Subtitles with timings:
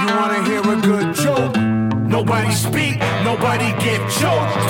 [0.00, 1.54] You wanna hear a good joke?
[2.08, 4.66] Nobody speak, nobody get choked.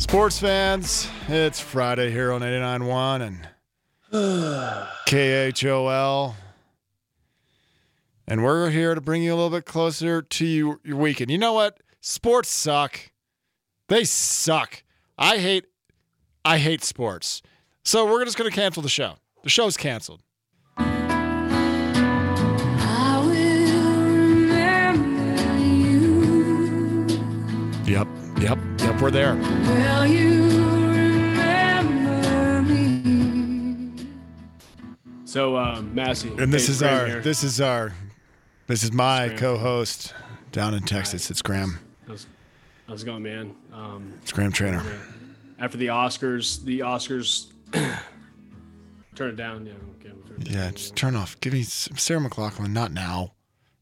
[0.00, 3.48] Sports fans, it's Friday here on 89.1 and
[5.08, 6.36] KHOL.
[8.28, 11.32] And we're here to bring you a little bit closer to you, your weekend.
[11.32, 11.80] You know what?
[12.00, 13.10] Sports suck.
[13.88, 14.83] They suck.
[15.16, 15.64] I hate
[16.44, 17.40] I hate sports.
[17.84, 19.14] So we're just going to cancel the show.
[19.42, 20.22] The show's canceled.
[20.76, 20.82] I
[23.24, 27.06] will remember you.
[27.84, 28.08] Yep.
[28.40, 28.58] Yep.
[28.80, 29.34] Yep, we're there.
[29.36, 30.42] Will you
[30.90, 34.06] remember me?
[35.24, 36.32] So, um, Massey.
[36.38, 37.20] And this is our here.
[37.20, 37.92] this is our
[38.66, 40.14] this is my co-host
[40.52, 41.30] down in Texas.
[41.30, 41.78] It's Graham.
[42.88, 43.54] How's, it going, man?
[43.72, 44.82] Um, It's Graham Trainer.
[45.58, 47.46] after the Oscars, the Oscars.
[49.14, 49.66] turn it down.
[49.66, 49.72] Yeah.
[50.00, 51.38] Okay, turn it Yeah, just turn off.
[51.40, 52.70] Give me Sarah McLachlan.
[52.72, 53.32] Not now.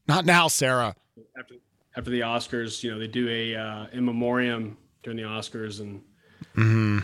[0.07, 0.95] Not now, Sarah.
[1.37, 1.55] After,
[1.97, 6.01] after the Oscars, you know, they do a uh, in memoriam during the Oscars, and
[6.55, 6.99] Mm-hmm.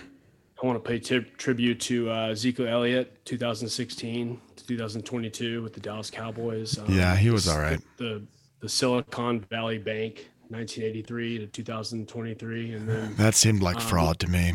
[0.62, 5.80] I want to pay tip, tribute to uh, Ezekiel Elliott, 2016 to 2022 with the
[5.80, 6.78] Dallas Cowboys.
[6.78, 7.80] Um, Yeah, he was all right.
[7.98, 8.22] The
[8.60, 14.28] the Silicon Valley Bank, 1983 to 2023, and then That seemed like Um, fraud to
[14.28, 14.54] me.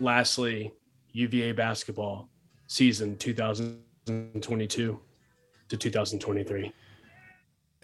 [0.00, 0.72] lastly,
[1.12, 2.28] UVA basketball
[2.66, 5.00] season 2022
[5.68, 6.72] to 2023.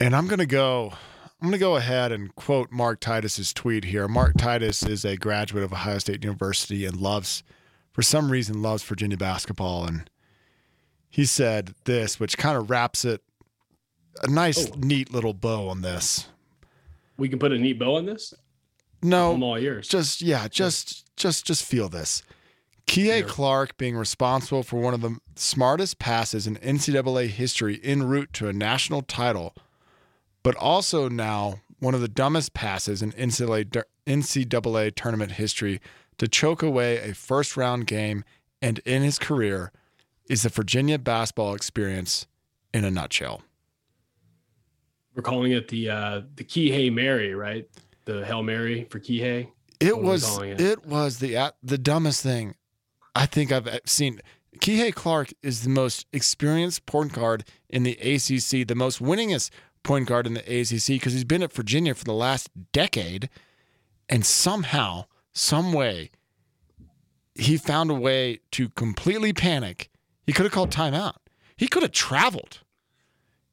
[0.00, 0.92] And I'm gonna go.
[1.40, 4.08] I'm gonna go ahead and quote Mark Titus's tweet here.
[4.08, 7.42] Mark Titus is a graduate of Ohio State University and loves,
[7.92, 9.86] for some reason, loves Virginia basketball.
[9.86, 10.10] And
[11.10, 13.22] he said this, which kind of wraps it
[14.22, 14.74] a nice, Oh.
[14.78, 16.26] neat little bow on this.
[17.18, 18.32] We can put a neat bow on this.
[19.02, 19.88] I'm No, all ears.
[19.88, 22.22] just yeah, just just just feel this.
[22.86, 28.32] Kihei Clark being responsible for one of the smartest passes in NCAA history en route
[28.32, 29.54] to a national title,
[30.42, 35.82] but also now one of the dumbest passes in NCAA, NCAA tournament history
[36.16, 38.24] to choke away a first round game
[38.62, 39.70] and in his career
[40.28, 42.26] is the Virginia basketball experience
[42.72, 43.42] in a nutshell.
[45.14, 47.68] We're calling it the uh, the Kihei Mary, right?
[48.04, 49.48] The Hail Mary for Kihei.
[49.80, 50.60] It What are we was it?
[50.60, 50.86] it?
[50.86, 52.54] was the uh, the dumbest thing
[53.14, 54.20] I think I've e, seen.
[54.58, 59.50] Kihei Clark is the most experienced point guard in the ACC, the most winningest
[59.82, 63.28] point guard in the ACC because he's been at Virginia for the last decade,
[64.08, 66.10] and somehow, some way,
[67.34, 69.90] he found a way to completely panic.
[70.26, 71.14] He could have called timeout.
[71.56, 72.60] He could have traveled.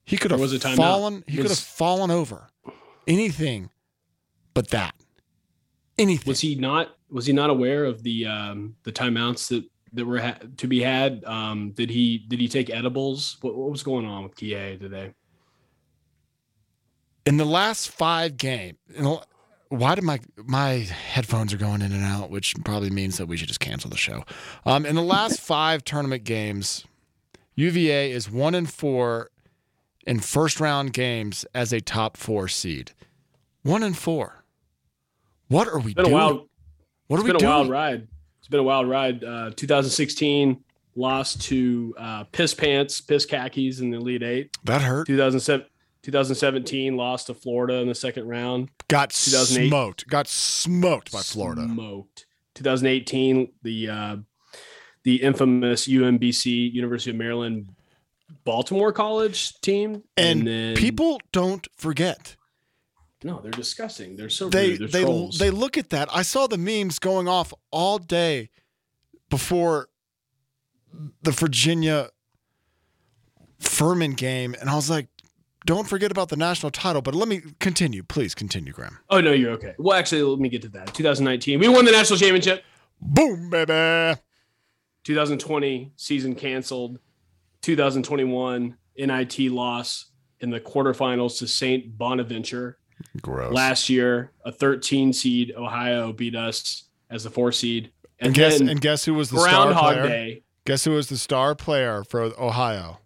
[0.06, 0.76] He could have was a timeout.
[0.76, 1.24] fallen.
[1.28, 2.48] He could have fallen over.
[3.08, 3.70] Anything,
[4.54, 4.96] but that.
[5.98, 6.30] Anything.
[6.30, 6.96] Was he not?
[7.10, 9.64] Was he not aware of the um, the timeouts that
[9.94, 11.24] that were ha- to be had?
[11.26, 13.38] Um, did he did he take edibles?
[13.42, 15.14] What, what was going on with Kihei today?
[17.26, 18.78] in the last five games,
[19.70, 23.38] why did my my headphones are going in and out, which probably means that we
[23.38, 24.24] should just cancel the show.
[24.66, 26.86] Um, in the last five tournament games,
[27.56, 29.32] UVA is one and four
[30.06, 32.92] in first round games as a top four seed.
[33.64, 34.44] One and four.
[35.48, 36.12] What are we It's doing?
[36.12, 36.50] wild.
[37.08, 37.52] what are It's we been a doing?
[37.52, 38.08] wild ride.
[38.40, 39.24] It's been a wild ride.
[39.24, 40.64] Uh, 2016
[40.96, 44.58] lost to uh, Piss Pants, Piss Khakis in the Elite Eight.
[44.64, 45.08] That hurt.
[45.08, 45.66] 2007,
[46.04, 48.70] 2017 lost to Florida in the second round.
[48.88, 50.08] Got smoked.
[50.08, 51.64] Got smoked by Florida.
[51.64, 52.26] Smoked.
[52.54, 54.16] 2018, the uh,
[55.04, 57.70] the infamous UMBC University of Maryland
[58.46, 62.36] Baltimore College team, And, then people don't forget.
[63.24, 64.16] no, they're disgusting.
[64.16, 64.80] They're so they rude.
[64.82, 65.38] They're they trolls.
[65.40, 66.08] they look at that.
[66.14, 68.50] I saw the memes going off all day
[69.30, 69.90] before
[71.24, 72.10] the Virginia
[73.60, 75.08] Furman game, and I was like,
[75.66, 79.00] "Don't forget about the national title." But let me continue, please continue, Graham.
[79.10, 79.74] oh no, you're okay.
[79.80, 80.94] Well, actually, let me get to that.
[80.94, 82.64] 2019, we won the national championship.
[83.02, 84.20] Boom, baby.
[85.04, 87.00] 2020 season canceled.
[87.66, 91.98] 2021 NIT loss in the quarterfinals to St.
[91.98, 92.78] Bonaventure.
[93.22, 93.52] Gross.
[93.54, 97.92] Last year, a 13 seed Ohio beat us as the four seed.
[98.20, 100.08] and And, guess and guess who was the star player?
[100.08, 103.00] Day, Guess who was the star player for Ohio?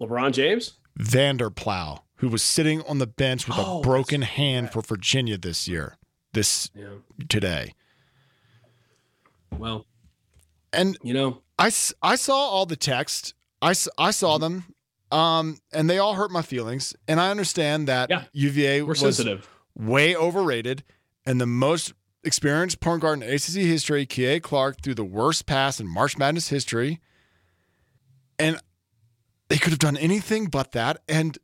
[0.00, 0.78] LeBron James.
[0.96, 5.36] Vander Plas, who was sitting on the bench with Oh, a broken hand for Virginia
[5.38, 5.96] this year,
[6.32, 6.96] this Yeah.
[7.28, 7.74] today.
[9.56, 9.86] Well,
[10.72, 11.70] And you know, I,
[12.02, 13.34] I saw all the text.
[13.62, 14.64] I saw them,
[15.12, 16.96] um, and they all hurt my feelings.
[17.06, 18.24] And I understand that Yeah.
[18.32, 19.46] UVA we're was sensitive.
[19.76, 20.82] way overrated,
[21.26, 21.92] and the most
[22.24, 24.06] experienced point guard in ACC history.
[24.06, 27.00] Kihei Clark threw the worst pass in March Madness history,
[28.38, 28.58] and
[29.48, 31.36] they could have done anything but that, and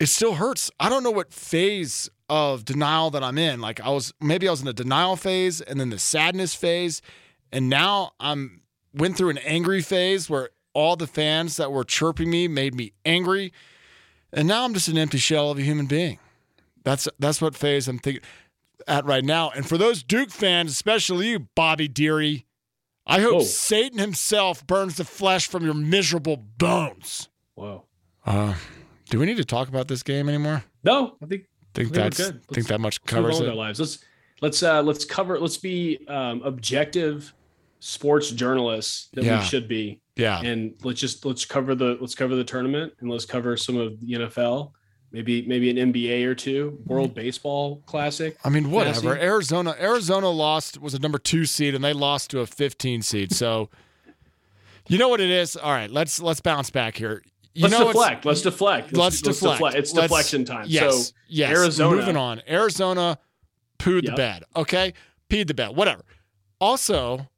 [0.00, 0.70] it still hurts.
[0.80, 3.60] I don't know what phase of denial that I'm in.
[3.60, 7.00] Like I was maybe I was in a denial phase and then the sadness phase,
[7.52, 8.62] and now I'm
[8.98, 12.92] went through an angry phase where all the fans that were chirping me made me
[13.04, 13.52] angry,
[14.32, 16.18] and now I'm just an empty shell of a human being.
[16.84, 18.22] That's that's what phase I'm thinking
[18.86, 19.50] at right now.
[19.50, 22.46] And for those Duke fans, especially you, Bobby Deary,
[23.06, 23.42] I hope Whoa.
[23.42, 27.28] Satan himself burns the flesh from your miserable bones.
[27.54, 27.84] Whoa.
[28.24, 28.54] Uh,
[29.10, 30.64] do we need to talk about this game anymore?
[30.84, 32.44] No, I think Think I think that's good.
[32.48, 33.48] think that much let's move on covers it.
[33.48, 33.80] our lives.
[33.80, 33.98] Let's
[34.40, 37.32] let's uh let's cover let's be um objective
[37.80, 39.40] sports journalists that Yeah.
[39.40, 40.00] we should be.
[40.16, 43.76] Yeah, And let's just let's cover the let's cover the tournament and let's cover some
[43.76, 44.72] of the NFL,
[45.12, 48.36] maybe maybe an NBA or two, World Baseball Classic.
[48.44, 49.16] I mean, whatever.
[49.16, 53.32] Arizona, Arizona lost was a number two seed, and they lost to a 15 seed.
[53.32, 53.70] So,
[54.88, 55.54] you know what it is.
[55.56, 57.22] All right, let's let's bounce back here.
[57.54, 58.24] You let's deflect.
[58.24, 58.96] Let's deflect.
[58.96, 59.76] Let's, deflect.
[59.76, 60.64] It's Let's- deflection time.
[60.68, 61.50] Yes, So yes.
[61.50, 62.42] Arizona- Moving on.
[62.48, 63.18] Arizona
[63.78, 64.42] pooed the bed.
[64.56, 64.94] Okay,
[65.30, 65.76] peed the bed.
[65.76, 66.04] Whatever.
[66.60, 67.28] Also,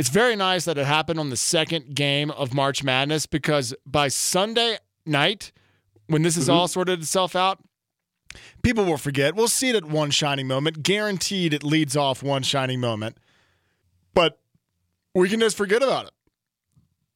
[0.00, 4.08] it's very nice that it happened on the second game of March Madness because by
[4.08, 5.52] Sunday night,
[6.06, 6.52] when this is Mhm.
[6.54, 7.62] all sorted itself out,
[8.62, 9.34] people will forget.
[9.34, 10.82] We'll see it at one shining moment.
[10.82, 13.18] Guaranteed, it leads off one shining moment.
[14.14, 14.40] But
[15.14, 16.12] we can just forget about it.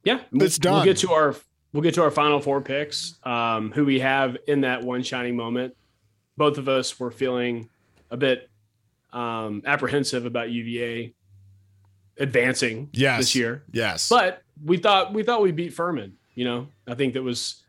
[0.04, 0.74] Yeah, It's we'll, done.
[0.74, 1.34] We'll get to our
[1.72, 3.18] we'll get to our final four picks.
[3.24, 5.74] Um, who we have in that one shining moment.
[6.36, 7.70] Both of us were feeling
[8.10, 8.50] a bit
[9.12, 11.14] um, apprehensive about UVA
[12.18, 13.18] advancing Yes.
[13.20, 14.08] this year, Yes.
[14.08, 16.14] but we thought we thought we beat Furman.
[16.34, 17.60] You know, I think that was.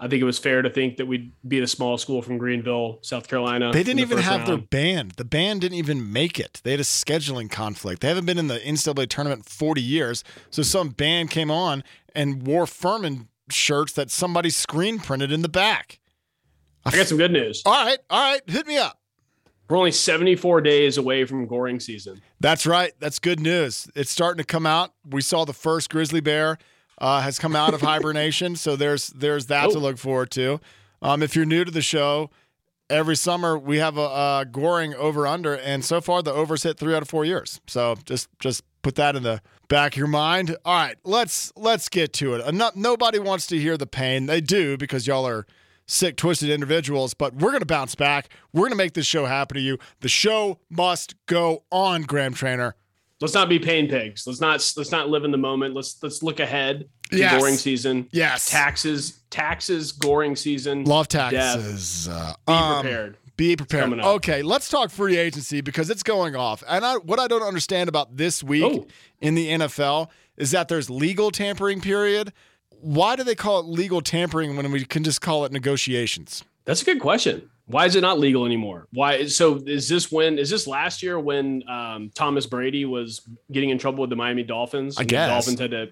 [0.00, 3.00] I think it was fair to think that we'd beat a small school from Greenville,
[3.02, 3.72] South Carolina.
[3.72, 5.14] They didn't the even have their band.
[5.16, 6.60] The band didn't even make it.
[6.62, 8.00] They had a scheduling conflict.
[8.02, 10.22] They haven't been in the NCAA tournament in 40 years.
[10.50, 11.82] So some band came on
[12.14, 15.98] and wore Furman shirts that somebody screen printed in the back.
[16.84, 17.62] I got some good news.
[17.66, 19.00] All right, all right, hit me up.
[19.68, 22.22] We're only 74 days away from goring season.
[22.40, 22.92] That's right.
[23.00, 23.88] That's good news.
[23.94, 24.92] It's starting to come out.
[25.08, 26.56] We saw the first grizzly bear
[26.98, 29.80] uh, has come out of hibernation, so there's there's that to Oh.
[29.80, 30.60] look forward to.
[31.02, 32.30] Um, if you're new to the show,
[32.90, 36.78] every summer we have a, a goring over under, and so far the overs hit
[36.78, 37.60] three out of four years.
[37.66, 40.56] So just just put that in the back of your mind.
[40.64, 42.42] All right, let's let's get to it.
[42.46, 44.26] Eno- nobody wants to hear the pain.
[44.26, 45.46] They do because y'all are
[45.88, 47.14] sick, twisted individuals.
[47.14, 48.28] But we're gonna bounce back.
[48.52, 49.78] We're gonna make this show happen to you.
[50.00, 52.76] The show must go on, Graham Trainer.
[53.20, 54.24] Let's not be pain pigs.
[54.28, 55.74] Let's not let's not live in the moment.
[55.74, 57.40] Let's let's look ahead to Yes.
[57.40, 58.08] goring season.
[58.12, 58.48] Yes.
[58.48, 60.84] Taxes, taxes, goring season.
[60.84, 61.32] Love Death.
[61.32, 62.06] taxes.
[62.08, 63.16] Uh, Be um, prepared.
[63.36, 63.92] Be prepared.
[64.00, 66.62] Okay, let's talk free agency because it's going off.
[66.68, 68.86] And I, what I don't understand about this week Oh.
[69.20, 72.32] in the NFL is that there's legal tampering period.
[72.80, 76.44] Why do they call it legal tampering when we can just call it negotiations?
[76.64, 77.48] That's a good question.
[77.66, 78.86] Why is it not legal anymore?
[78.92, 79.26] Why?
[79.26, 80.38] So is this when?
[80.38, 83.22] Is this last year when um, Thomas Brady was
[83.52, 84.96] getting in trouble with the Miami Dolphins?
[84.98, 85.28] I guess.
[85.28, 85.88] the Dolphins had to.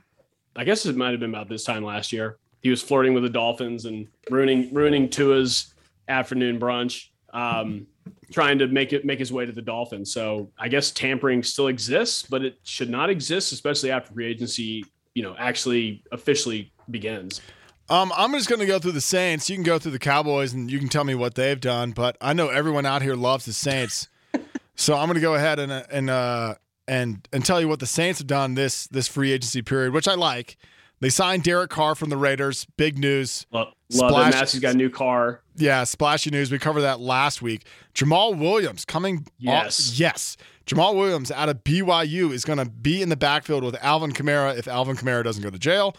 [0.56, 2.38] I guess it might have been about this time last year.
[2.62, 5.74] He was flirting with the Dolphins and ruining ruining Tua's
[6.08, 7.86] afternoon brunch, um,
[8.32, 10.12] trying to make it make his way to the Dolphins.
[10.12, 14.84] So I guess tampering still exists, but it should not exist, especially after free agency,
[15.14, 17.40] you know, actually officially begins.
[17.88, 19.48] Um, I'm just going to go through the Saints.
[19.48, 21.92] You can go through the Cowboys and you can tell me what they've done.
[21.92, 24.08] But I know everyone out here loves the Saints,
[24.74, 26.54] so I'm going to go ahead and uh, and uh,
[26.88, 30.08] and and tell you what the Saints have done this this free agency period, which
[30.08, 30.56] I like.
[30.98, 32.66] They signed Derek Carr from the Raiders.
[32.78, 33.46] Big news.
[33.52, 35.42] Love, love Splash- that Massey's got a new car.
[35.54, 36.50] Yeah, splashy news.
[36.50, 37.66] We covered that last week.
[37.94, 39.26] Jamaal Williams coming.
[39.38, 39.90] Yes.
[39.90, 40.36] off- yes.
[40.66, 44.56] Jamaal Williams out of BYU is going to be in the backfield with Alvin Kamara
[44.58, 45.94] if Alvin Kamara doesn't go to jail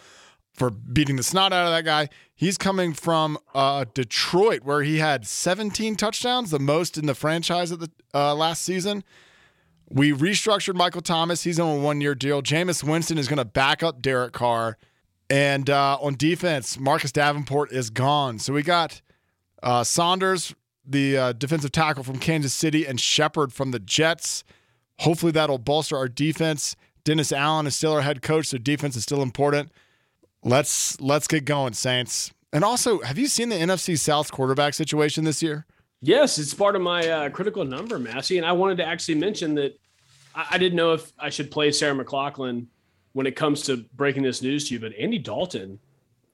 [0.58, 2.08] for beating the snot out of that guy.
[2.34, 7.72] He's coming from uh, Detroit, where he had 17 touchdowns, the most in the franchise
[7.72, 9.04] at the uh, last season.
[9.88, 11.44] We restructured Michael Thomas.
[11.44, 12.42] He's on a one year deal.
[12.42, 14.76] Jameis Winston is going to back up Derek Carr.
[15.30, 18.38] And uh, on defense, Marcus Davenport is gone.
[18.38, 19.00] So we got
[19.62, 20.54] uh, Saunders,
[20.86, 24.44] the uh, defensive tackle from Kansas City, and Shepherd from the Jets.
[25.00, 26.76] Hopefully that'll bolster our defense.
[27.04, 29.70] Dennis Allen is still our head coach, so defense is still important.
[30.48, 32.32] Let's let's get going, Saints.
[32.52, 35.66] And also, have you seen the NFC South quarterback situation this year?
[36.00, 38.38] Yes, it's part of my uh, critical number, Massey.
[38.38, 39.78] And I wanted to actually mention that
[40.34, 42.66] I, I didn't know if I should play Sarah McLachlan
[43.12, 45.78] when it comes to breaking this news to you, but Andy Dalton,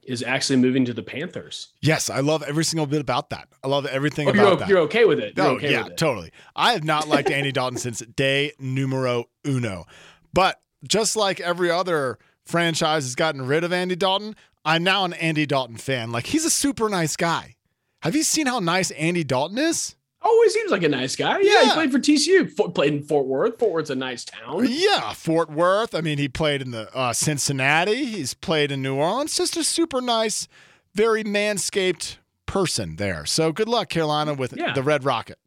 [0.03, 1.69] is actually moving to the Panthers.
[1.81, 3.47] Yes, I love every single bit about that.
[3.63, 4.69] I love everything Oh, about you're, that.
[4.69, 5.35] you're okay with it.
[5.35, 5.97] You're Oh okay yeah, with it.
[5.97, 6.31] totally.
[6.55, 9.85] I have not liked Andy Dalton since day numero uno.
[10.31, 15.13] But just like every other franchise has gotten rid of Andy Dalton, I'm now an
[15.13, 16.11] Andy Dalton fan.
[16.11, 17.55] Like he's a super nice guy.
[18.01, 19.95] Have you seen how nice Andy Dalton is?
[20.27, 21.37] Oh, he seems like a nice guy.
[21.41, 22.49] Yeah, he played for TCU.
[22.51, 23.59] Fo- played in Fort Worth.
[23.59, 24.65] Fort Worth's a nice town.
[24.67, 25.93] Yeah, Fort Worth.
[25.93, 28.05] I mean, he played in the uh, Cincinnati.
[28.05, 29.37] He's played in New Orleans.
[29.37, 30.47] Just a super nice,
[30.95, 33.25] very manscaped person there.
[33.27, 34.73] So good luck, Carolina, with Yeah.
[34.73, 35.37] the Red Rocket.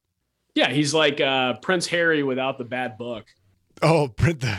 [0.54, 3.26] Yeah, he's like uh, Prince Harry without the bad book.
[3.82, 4.58] Oh, print the.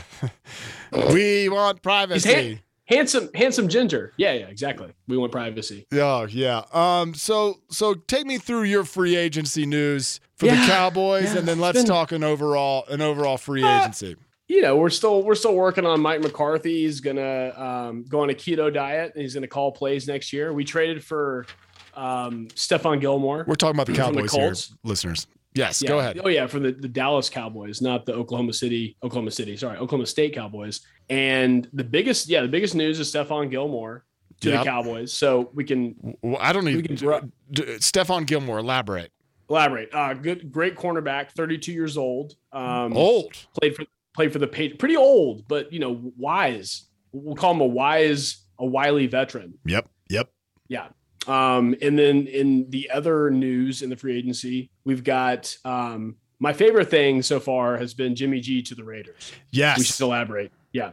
[1.13, 2.33] we want privacy.
[2.33, 4.13] han- handsome, handsome ginger.
[4.17, 4.93] Yeah, yeah, exactly.
[5.07, 5.87] We want privacy.
[5.93, 6.63] Oh yeah.
[6.73, 7.13] Um.
[7.13, 11.59] So so take me through your free agency news for the Cowboys, yeah, and then
[11.59, 14.15] let's been- talk an overall an overall free Uh, agency.
[14.47, 16.81] You know, we're still we're still working on Mike McCarthy.
[16.83, 19.11] He's gonna um, go on a keto diet.
[19.13, 20.51] And he's gonna call plays next year.
[20.53, 21.45] We traded for
[21.93, 23.45] um, Stephon Gilmore.
[23.47, 25.27] We're talking about the from the Cowboys here, listeners.
[25.55, 25.81] Yes.
[25.81, 25.87] Yeah.
[25.89, 26.19] Go ahead.
[26.23, 30.05] Oh yeah, from the, the Dallas Cowboys, not the Oklahoma City, Oklahoma City, sorry, Oklahoma
[30.05, 30.81] State Cowboys.
[31.09, 34.05] And the biggest, yeah, the biggest news is Stephon Gilmore
[34.41, 34.59] to Yep.
[34.59, 35.11] the Cowboys.
[35.11, 36.85] So we can Well, I don't we even.
[36.85, 39.11] can dra- D- Stephon Gilmore, elaborate.
[39.49, 39.89] elaborate.
[39.93, 42.35] Uh, good, great cornerback, 32 years old.
[42.51, 43.33] Um, Old.
[43.59, 46.85] played for played for the page, pretty old, but you know, wise.
[47.11, 49.55] We'll call him a wise, a wily veteran.
[49.65, 49.89] Yep.
[50.09, 50.29] Yep.
[50.67, 50.87] Yeah.
[51.29, 56.53] Um, and then in the other news in the free agency, we've got um, my
[56.53, 59.31] favorite thing so far has been Jimmy G to the Raiders.
[59.51, 59.77] Yes.
[59.77, 60.51] We should elaborate.
[60.71, 60.91] Yeah.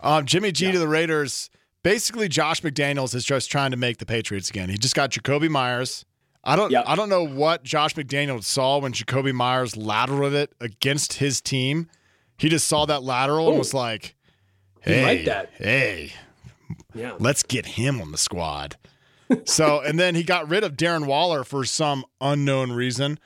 [0.00, 0.72] Um, Jimmy G Yeah.
[0.72, 1.50] to the Raiders.
[1.82, 4.70] Basically, Josh McDaniels is just trying to make the Patriots again.
[4.70, 6.04] He just got Jakobi Meyers.
[6.42, 6.70] I don't.
[6.70, 6.84] Yep.
[6.86, 11.88] I don't know what Josh McDaniels saw when Jakobi Meyers lateraled it against his team.
[12.38, 13.58] He just saw that lateral and Oh.
[13.58, 14.14] was like,
[14.80, 15.50] "Hey, that.
[15.56, 16.12] hey,
[16.94, 17.12] Yeah.
[17.18, 18.76] let's get him on the squad."
[19.44, 23.18] So, and then he got rid of Darren Waller for some unknown reason,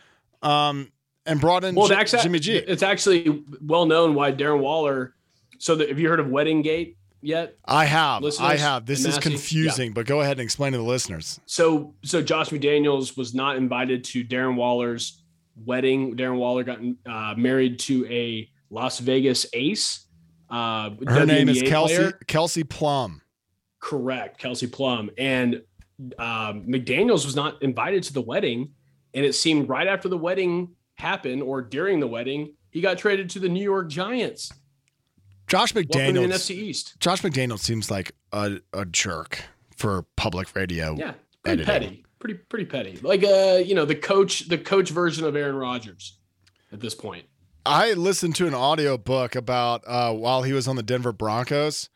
[0.43, 0.91] um,
[1.27, 2.57] and brought in Well, J- actually, Jimmy G.
[2.57, 5.15] it's actually well known why Darren Waller.
[5.59, 7.57] So, the, have you heard of Wedding Gate yet?
[7.65, 8.87] I have, I have.
[8.87, 9.21] This is Massey?
[9.21, 11.41] confusing, but go ahead and explain to the listeners.
[11.47, 15.23] So, so Josh McDaniels was not invited to Darren Waller's
[15.65, 16.17] wedding.
[16.17, 20.07] Darren Waller got uh, married to a Las Vegas ace.
[20.49, 22.13] Uh, Her name is Kelsey player.
[22.27, 23.21] Kelsey Plum.
[23.81, 25.11] Correct, Kelsey Plum.
[25.19, 25.63] And
[26.19, 28.71] um, McDaniels was not invited to the wedding.
[29.15, 33.31] And it seemed right after the wedding happened or during the wedding, he got traded
[33.31, 34.53] to the New York Giants.
[35.47, 36.29] Josh Welcome to the McDaniels.
[36.35, 37.01] NFC East.
[37.01, 39.43] Josh McDaniels seems like a, a jerk
[39.77, 40.95] for public radio.
[40.95, 41.67] Yeah, pretty Editing.
[41.91, 42.05] petty.
[42.19, 42.99] Pretty pretty petty.
[43.01, 46.19] Like uh, you know, the coach, the coach version of Aaron Rodgers
[46.73, 47.25] at this point.
[47.65, 51.89] I listened to an audio book about uh, while he was on the Denver Broncos,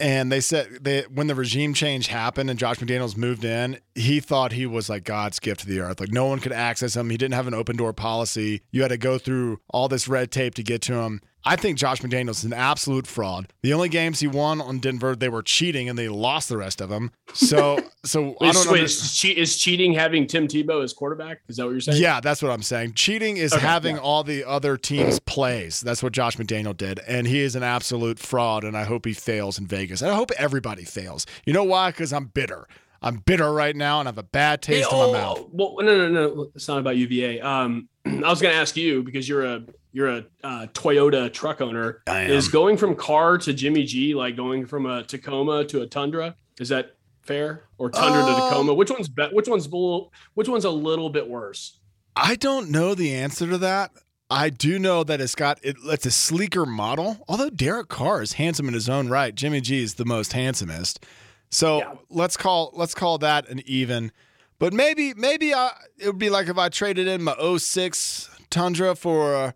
[0.00, 4.20] and they said they when the regime change happened and Josh McDaniels moved in, he
[4.20, 6.00] thought he was like God's gift to the earth.
[6.00, 7.10] Like no one could access him.
[7.10, 8.62] He didn't have an open door policy.
[8.70, 11.20] You had to go through all this red tape to get to him.
[11.44, 13.52] I think Josh McDaniels is an absolute fraud.
[13.62, 16.80] The only games he won on Denver, they were cheating and they lost the rest
[16.80, 17.10] of them.
[17.32, 18.74] So, so I don't know.
[18.74, 21.40] is, che- is cheating having Tim Tebow as quarterback?
[21.48, 22.02] Is that what you're saying?
[22.02, 22.94] Yeah, that's what I'm saying.
[22.94, 24.02] Cheating is Okay, having yeah.
[24.02, 25.80] all the other teams' plays.
[25.80, 26.98] That's what Josh McDaniel did.
[27.08, 28.64] And he is an absolute fraud.
[28.64, 30.02] And I hope he fails in Vegas.
[30.02, 31.24] And I hope everybody fails.
[31.46, 31.90] You know why?
[31.92, 32.66] Because I'm bitter.
[33.00, 35.46] I'm bitter right now and I have a bad Hey, taste oh, in my mouth.
[35.52, 36.50] Well, no, no, no.
[36.54, 37.40] It's not about UVA.
[37.40, 39.62] Um, I was going to ask you because you're a
[39.92, 42.02] you're a uh, Toyota truck owner.
[42.06, 42.30] I am.
[42.30, 46.36] Is going from car to Jimmy G like going from a Tacoma to a Tundra?
[46.60, 47.64] Is that fair?
[47.78, 48.74] Or Tundra to Um, Tacoma?
[48.74, 51.78] Which one's be- which one's a little, which one's a little bit worse?
[52.16, 53.92] I don't know the answer to that.
[54.30, 57.24] I do know that it's got it, it's a sleeker model.
[57.28, 61.04] Although Derek Carr is handsome in his own right, Jimmy G is the most handsomest.
[61.50, 61.94] So Yeah.
[62.10, 64.12] let's call let's call that an even.
[64.58, 68.94] But maybe maybe I, it would be like if I traded in my 06 Tundra
[68.94, 69.52] for uh,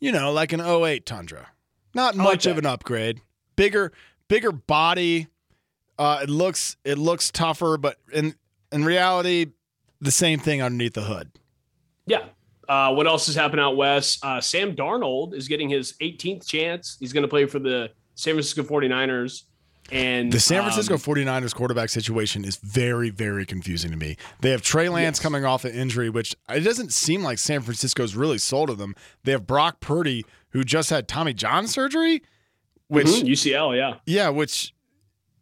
[0.00, 1.48] you know like an 08 Tundra.
[1.94, 3.20] Not like much of an upgrade.
[3.56, 3.92] Bigger
[4.28, 5.28] bigger body.
[5.98, 8.34] Uh, it looks it looks tougher, but in
[8.72, 9.46] in reality,
[10.00, 11.30] the same thing underneath the hood.
[12.06, 12.24] Yeah.
[12.68, 14.24] Uh, what else has happened out west?
[14.24, 16.96] Uh, Sam Darnold is getting his 18th chance.
[17.00, 19.42] He's going to play for the San Francisco 49ers.
[19.92, 24.16] And The San Francisco um, 49ers quarterback situation is very, very confusing to me.
[24.40, 25.22] They have Trey Lance Yes.
[25.22, 28.94] coming off an injury, which it doesn't seem like San Francisco's really sold to them.
[29.24, 32.22] They have Brock Purdy, who just had Tommy John surgery,
[32.88, 33.96] which, mhm, UCL, yeah.
[34.06, 34.72] yeah, which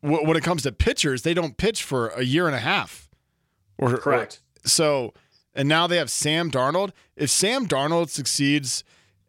[0.03, 3.09] w- when it comes to pitchers, they don't pitch for a year and a half.
[3.79, 4.41] Or, or- Correct.
[4.65, 5.13] so,
[5.55, 6.93] and now they have Sam Darnold.
[7.17, 8.83] If Sam Darnold succeeds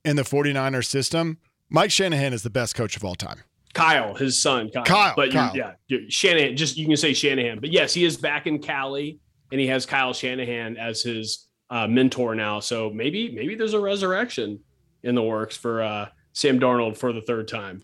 [0.05, 1.37] in the 49er system,
[1.69, 3.41] Mike Shanahan is the best coach of all time.
[3.73, 4.83] Kyle, his son, Kyle.
[4.83, 5.55] Kyle, but Kyle.
[5.55, 5.73] Yeah,
[6.09, 6.55] Shanahan.
[6.57, 9.19] Just you can say Shanahan, but yes, he is back in Cali,
[9.51, 12.59] and he has Kyle Shanahan as his uh, mentor now.
[12.59, 14.59] So maybe maybe there's a resurrection
[15.03, 17.83] in the works for uh, Sam Darnold for the third time.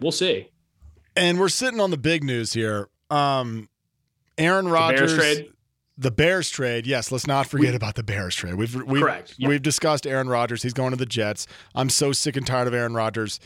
[0.00, 0.48] We'll see.
[1.16, 2.88] And we're sitting on the big news here.
[3.10, 3.68] Um,
[4.38, 5.52] Aaron The Rodgers, Bears trade.
[5.98, 6.86] the Bears trade.
[6.86, 8.54] Yes, let's not forget We- about the Bears trade.
[8.54, 9.34] We've we've, Correct.
[9.38, 9.48] Yep.
[9.48, 10.62] we've discussed Aaron Rodgers.
[10.62, 11.46] He's going to the Jets.
[11.74, 13.38] I'm so sick and tired of Aaron Rodgers.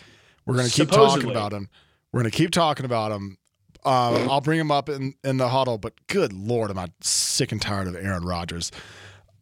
[0.47, 1.69] We're going to keep talking about him.
[2.13, 3.39] We're going to keep talking about him.
[3.85, 7.53] Um, I'll bring him up in, in the huddle, but good lord, am I sick
[7.53, 8.71] and tired of Aaron Rodgers.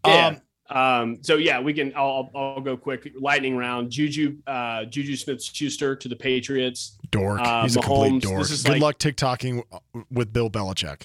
[0.06, 0.26] Yeah.
[0.28, 0.40] Um,
[0.76, 1.92] Um, so yeah, we can.
[1.94, 3.06] I'll, I'll go quick.
[3.20, 3.90] Lightning round.
[3.90, 6.96] Juju uh, Juju Smith Schuster to the Patriots.
[7.10, 7.40] dork.
[7.40, 8.40] Uh, He's a Mahomes, complete this dork.
[8.50, 9.62] is Good like- luck TikToking
[10.10, 11.02] with Bill Belichick.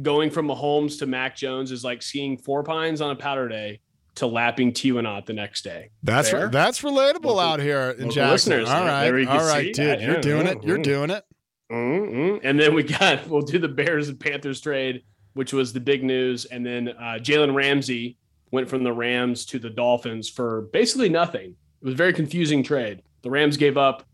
[0.00, 3.80] Going from Mahomes to Mac Jones is like skiing four pines on a powder day
[4.16, 5.90] to lapping Teewinot the next day.
[6.02, 6.48] That's Fair?
[6.48, 8.52] that's relatable Local- out here in Jackson.
[8.52, 10.58] listeners, all right, there you can all right, see dude, you're doing it.
[10.58, 10.82] Mm-hmm, you're mm-hmm.
[10.82, 11.24] doing it.
[11.72, 12.40] Mm-mm.
[12.44, 15.02] And then we got we'll do the Bears and Panthers trade,
[15.32, 16.44] which was the big news.
[16.44, 18.18] And then uh, Jalen Ramsey
[18.50, 21.50] went from the Rams to the Dolphins for basically nothing.
[21.50, 23.02] It was a very confusing trade.
[23.22, 24.04] The Rams gave up,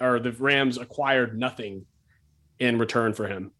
[0.00, 1.86] or the Rams acquired nothing
[2.58, 3.52] in return for him.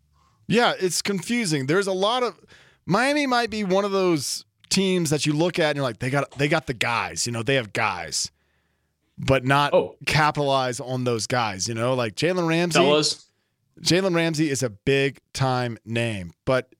[0.49, 1.67] Yeah, it's confusing.
[1.67, 2.39] There's a lot of
[2.87, 6.11] Miami might be one of those teams that you look at and you're like, they
[6.11, 8.31] got they got the guys, you know, they have guys,
[9.19, 11.69] but not Oh, capitalize on those guys.
[11.69, 12.79] You know, like Jalen Ramsey.
[12.79, 13.27] fellas,
[13.81, 16.75] Jalen Ramsey is a big time name, but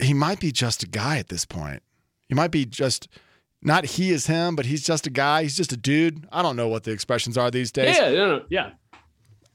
[0.00, 1.82] he might be just a guy at this point.
[2.28, 3.08] He might be just
[3.62, 5.42] not he is him, but he's just a guy.
[5.42, 6.26] He's just a dude.
[6.32, 7.96] I don't know what the expressions are these days.
[7.96, 8.70] yeah, no, no, yeah.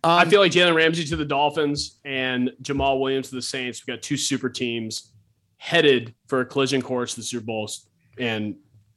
[0.01, 3.85] Um, I feel like Jalen Ramsey to the Dolphins and Jamaal Williams to the Saints.
[3.85, 5.11] We got two super teams
[5.59, 7.85] headed for a collision course the Super Bowls,
[8.17, 8.55] and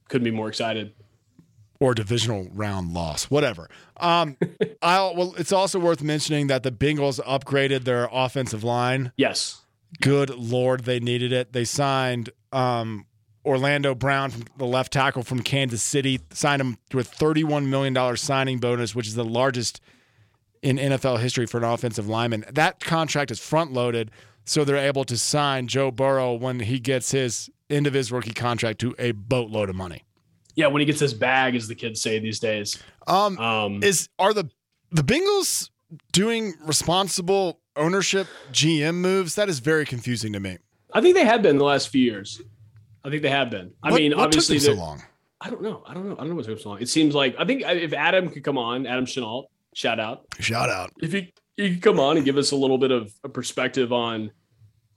[0.09, 0.93] couldn't be more excited.
[1.79, 3.69] or divisional round loss, whatever.
[3.97, 4.37] Um,
[4.81, 9.11] I'll, well, it's also worth mentioning that the Bengals upgraded their offensive line.
[9.17, 9.59] Yes,
[10.01, 11.53] Good lord, they needed it.
[11.53, 13.05] They signed um,
[13.45, 18.17] Orlando Brown, from the left tackle from Kansas City, signed him to a $31 million
[18.17, 19.81] signing bonus, which is the largest
[20.61, 22.45] in NFL history for an offensive lineman.
[22.51, 24.11] That contract is front loaded,
[24.45, 28.33] so they're able to sign Joe Burrow when he gets his end of his rookie
[28.33, 30.03] contract to a boatload of money.
[30.55, 30.67] yeah.
[30.67, 32.77] When he gets his bag, as the kids say these days.
[33.07, 34.49] Um, Um, is are the
[34.91, 35.69] the Bengals
[36.11, 39.35] doing responsible ownership GM moves?
[39.35, 40.57] That is very confusing to me.
[40.93, 42.39] I think they have been the last few years.
[43.03, 43.71] I think they have been.
[43.81, 45.03] I What- mean, what obviously, took them so long.
[45.41, 45.83] I don't know.
[45.87, 46.13] I don't know.
[46.15, 46.81] I don't know what took so long.
[46.81, 50.25] It seems like I think if Adam could come on, Adam Chenault, shout out.
[50.39, 50.91] Shout out.
[51.01, 53.91] if you you could come on and give us a little bit of a perspective
[53.93, 54.31] on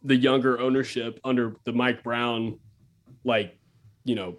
[0.02, 2.58] the younger ownership under the Mike Brown,
[3.24, 3.58] like
[4.04, 4.36] you know,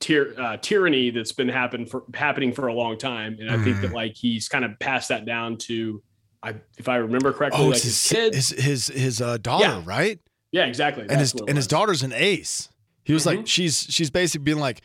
[0.00, 3.80] tyr- uh, tyranny that's been happen for happening for a long time, and I think
[3.80, 6.02] that like he's kind of passed that down to,
[6.42, 8.34] I if I remember correctly, Oh, like his, his kid.
[8.34, 9.82] his his, his uh, daughter, Yeah.
[9.84, 10.18] right?
[10.50, 11.02] yeah, exactly.
[11.02, 12.68] And That's his and his daughter's an ace.
[13.04, 13.46] He was like, Mhm.
[13.46, 14.80] she's she's basically being like,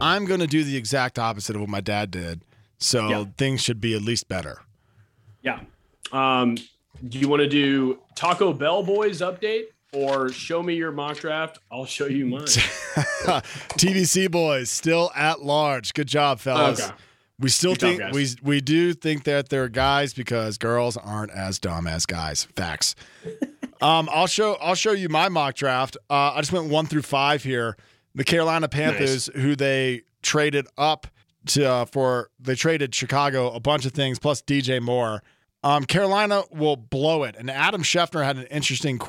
[0.00, 2.42] I'm going to do the exact opposite of what my dad did,
[2.78, 3.24] so Yeah.
[3.36, 4.62] things should be at least better.
[5.42, 5.60] Yeah.
[6.12, 6.56] Um,
[7.08, 11.58] do you want to do Taco Bell Boys update or show me your mock draft?
[11.70, 12.42] I'll show you mine.
[12.46, 15.94] TBC boys still at large.
[15.94, 16.80] Good job, fellas.
[16.80, 16.94] Okay.
[17.38, 18.12] We still Good think guys.
[18.14, 22.44] we we do think that they're guys because girls aren't as dumb as guys.
[22.56, 22.94] Facts.
[23.82, 25.96] um, I'll show I'll show you my mock draft.
[26.08, 27.76] Uh, I just went one through five here.
[28.14, 31.06] The Carolina Panthers, who they traded up
[31.46, 35.22] to uh, for they traded Chicago a bunch of things plus DJ Moore.
[35.64, 39.00] Um, Carolina will blow it, and Adam Schefter had an interesting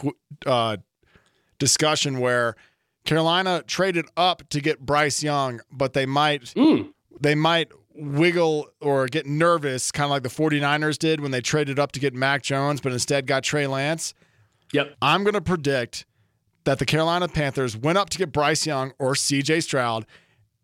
[0.46, 0.78] uh,
[1.58, 2.56] discussion where
[3.06, 9.08] Carolina traded up to get Bryce Young, but they might Mm, they might wiggle or
[9.08, 12.42] get nervous, kind of like the 49ers did when they traded up to get Mac
[12.42, 14.14] Jones, but instead got Trey Lance.
[14.72, 14.96] yep.
[15.02, 16.06] I'm going to predict
[16.64, 20.06] that the Carolina Panthers went up to get Bryce Young or CJ Stroud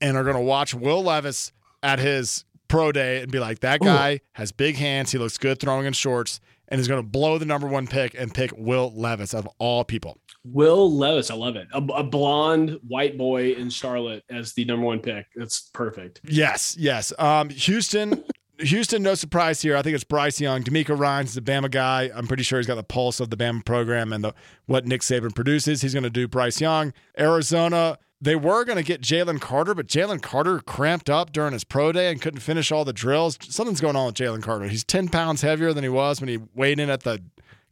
[0.02, 1.52] and are going to watch Will Levis
[1.84, 5.12] at his pro day and be like, that guy has big hands.
[5.12, 8.16] He looks good throwing in shorts and is going to blow the number one pick
[8.18, 10.18] and pick Will Levis of all people.
[10.46, 11.68] Will Levis, I love it.
[11.74, 15.26] A, a blonde white boy in Charlotte as the number one pick.
[15.36, 16.22] That's perfect.
[16.24, 17.12] Yes, yes.
[17.20, 18.24] Um, Houston,
[18.60, 19.76] Houston, no surprise here.
[19.76, 20.64] I think it's Bryce Young.
[20.64, 22.12] DeMeco Ryans the Bama guy.
[22.14, 24.34] I'm pretty sure he's got the pulse of the Bama program and the
[24.66, 25.82] what Nick Saban produces.
[25.82, 26.94] He's going to do Bryce Young.
[27.18, 31.64] Arizona, they were going to get Jalen Carter, but Jalen Carter cramped up during his
[31.64, 33.38] pro day and couldn't finish all the drills.
[33.42, 34.68] Something's going on with Jalen Carter.
[34.68, 37.22] He's 10 pounds heavier than he was when he weighed in at the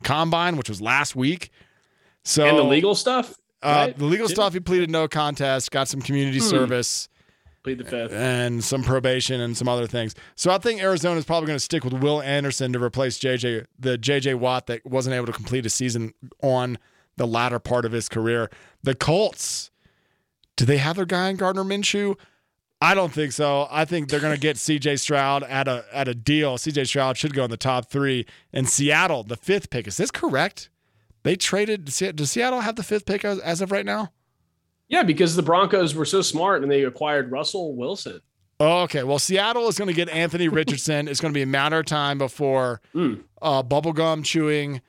[0.03, 1.49] combine, which was last week.
[2.23, 3.35] So and the legal stuff.
[3.63, 3.97] uh, right?
[3.97, 6.45] the legal stuff, he pleaded no contest, got some community Hmm.
[6.45, 7.09] service.
[7.63, 8.13] Plead the fifth.
[8.13, 10.15] and some probation and some other things.
[10.35, 13.65] So I think Arizona is probably going to stick with Will Anderson to replace JJ
[13.77, 16.77] the JJ Watt that wasn't able to complete a season on
[17.17, 18.49] the latter part of his career.
[18.83, 19.71] The Colts,
[20.57, 22.15] do they have their guy in Gardner Minshew?
[22.81, 23.67] I don't think so.
[23.71, 26.57] I think they're going to get CJ Stroud at a at a deal.
[26.57, 28.25] CJ Stroud should go in the top three.
[28.53, 29.87] And Seattle, the fifth pick.
[29.87, 30.69] Is this correct?
[31.23, 31.85] They traded.
[31.85, 34.11] Does Seattle have the fifth pick as, as of right now?
[34.89, 38.21] Yeah, because the Broncos were so smart and they acquired Russell Wilson.
[38.59, 39.03] Oh, okay.
[39.03, 41.07] Well, Seattle is going to get Anthony Richardson.
[41.07, 43.23] it's going to be a matter of time before Mm.
[43.41, 44.81] uh, bubblegum chewing.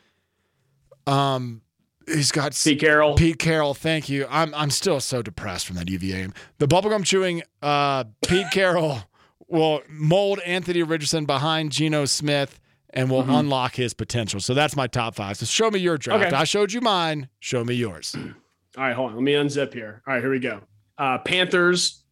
[1.06, 1.62] Um,
[2.08, 3.14] he's got Pete Carroll.
[3.14, 3.74] Pete Carroll.
[3.74, 4.26] Thank you.
[4.30, 6.34] I'm I'm still so depressed from that UVA game.
[6.58, 7.42] The bubblegum chewing.
[7.62, 9.02] Uh, Pete Carroll
[9.48, 14.40] will mold Anthony Richardson behind Geno Smith and will unlock his potential.
[14.40, 15.36] So that's my top five.
[15.36, 16.26] So show me your draft.
[16.26, 16.36] Okay.
[16.36, 17.28] I showed you mine.
[17.38, 18.16] Show me yours.
[18.16, 19.16] All right, hold on.
[19.16, 20.02] Let me unzip here.
[20.06, 20.60] All right, here we go.
[20.96, 22.04] Uh, Panthers,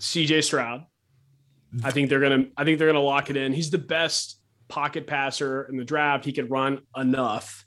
[0.00, 0.86] CJ Stroud.
[1.82, 2.46] I think they're gonna.
[2.56, 3.52] I think they're gonna lock it in.
[3.52, 4.38] He's the best
[4.68, 6.24] pocket passer in the draft.
[6.24, 7.66] He can run enough.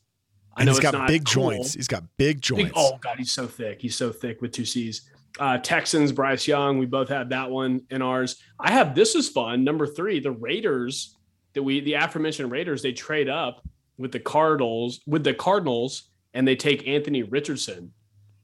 [0.56, 1.52] I And know he's it's got big cool.
[1.52, 1.74] joints.
[1.74, 2.63] He's got big joints.
[2.65, 3.82] Big- oh god, he's so thick.
[3.82, 5.10] He's so thick with two C's.
[5.38, 6.78] Uh, Texans, Bryce Young.
[6.78, 8.41] We both had that one in ours.
[8.60, 9.63] I have this is fun.
[9.65, 11.15] Number three, the Raiders.
[11.54, 12.82] That we the aforementioned Raiders.
[12.82, 13.65] They trade up
[13.98, 17.91] with the Cardinals with the Cardinals, and they take Anthony Richardson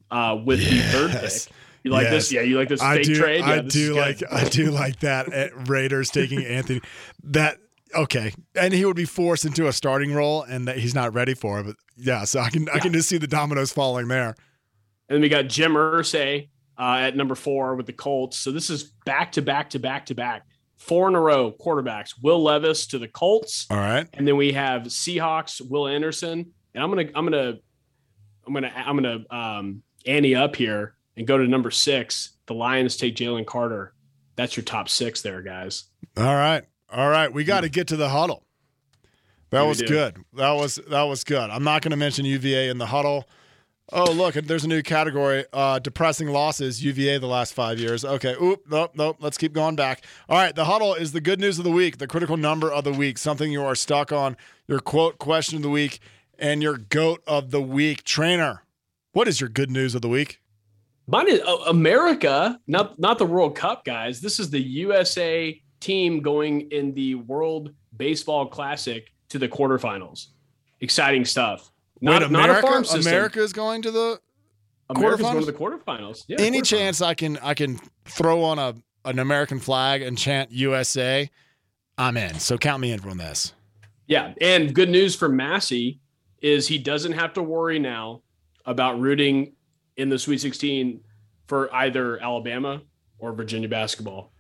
[0.10, 1.46] uh, with the third Yes.
[1.46, 1.56] pick.
[1.84, 2.32] You like this?
[2.32, 3.16] Yeah, you like this I fake do.
[3.16, 3.40] trade?
[3.40, 4.24] Yeah, I do like.
[4.32, 5.32] I do like that.
[5.34, 6.80] At Raiders taking Anthony.
[7.24, 7.58] That
[7.96, 11.34] okay, and he would be forced into a starting role, and that he's not ready
[11.34, 11.66] for it.
[11.66, 14.36] But yeah, so I can I can just see the dominoes falling there.
[15.10, 18.38] And then we got Jim Irsay uh, at number four with the Colts.
[18.38, 20.46] So this is back to back to back to back,
[20.78, 22.14] four in a row quarterbacks.
[22.22, 24.08] Will Levis to the Colts, All right.
[24.14, 26.52] and then we have Seahawks, Will Anderson.
[26.74, 27.54] And I'm gonna, I'm gonna,
[28.48, 32.38] I'm gonna, I'm gonna um, ante up here and go to number six.
[32.46, 33.94] The Lions take Jalen Carter.
[34.38, 35.86] That's your top six there, guys.
[36.16, 36.64] All right.
[36.92, 37.32] All right.
[37.32, 38.44] We got to get to the huddle.
[39.52, 40.18] That was good.
[40.34, 41.50] That was that was good.
[41.50, 43.28] I'm not going to mention UVA in the huddle.
[43.94, 45.44] Oh, look, there's a new category.
[45.52, 48.06] Uh, depressing losses, UVA the last five years.
[48.06, 48.34] Okay.
[48.42, 49.18] Oop, nope, nope.
[49.20, 50.06] Let's keep going back.
[50.30, 50.56] All right.
[50.56, 53.18] The huddle is the good news of the week, the critical number of the week,
[53.18, 56.00] something you are stuck on, your quote question of the week,
[56.40, 58.06] and your goat of the week.
[58.06, 58.64] Trainer,
[59.12, 60.40] what is your good news of the week?
[61.08, 64.22] Mine is uh, America, not not the World Cup, guys.
[64.22, 70.28] This is the USA team going in the World Baseball Classic to the quarterfinals.
[70.80, 71.72] Exciting stuff.
[72.00, 73.12] Not, Wait, not America, a farm system.
[73.12, 74.20] America is going to the
[74.90, 75.32] America's quarterfinals?
[75.34, 76.24] going to the quarterfinals.
[76.28, 76.66] Yeah, any quarterfinals.
[76.66, 81.30] chance I can I can throw on a an American flag and chant USA,
[81.98, 82.40] I'm in.
[82.40, 83.54] So count me in on this.
[84.08, 86.00] Yeah, and good news for Massey
[86.42, 88.22] is he doesn't have to worry now
[88.66, 89.54] about rooting
[89.98, 91.02] in the Sweet 16
[91.48, 92.82] for either Alabama
[93.20, 94.32] or Virginia basketball.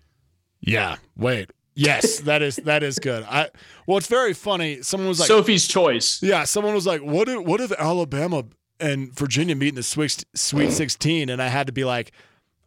[0.62, 0.97] Yeah.
[1.17, 1.52] Wait.
[1.74, 3.24] Yes, that is that is good.
[3.24, 3.50] I
[3.86, 4.82] well, it's very funny.
[4.82, 6.21] Someone was like, Sophie's choice.
[6.21, 8.43] yeah, someone was like, what if what if Alabama
[8.80, 11.30] and Virginia meet in the Sweet Sweet 16?
[11.30, 12.12] And I had to be like,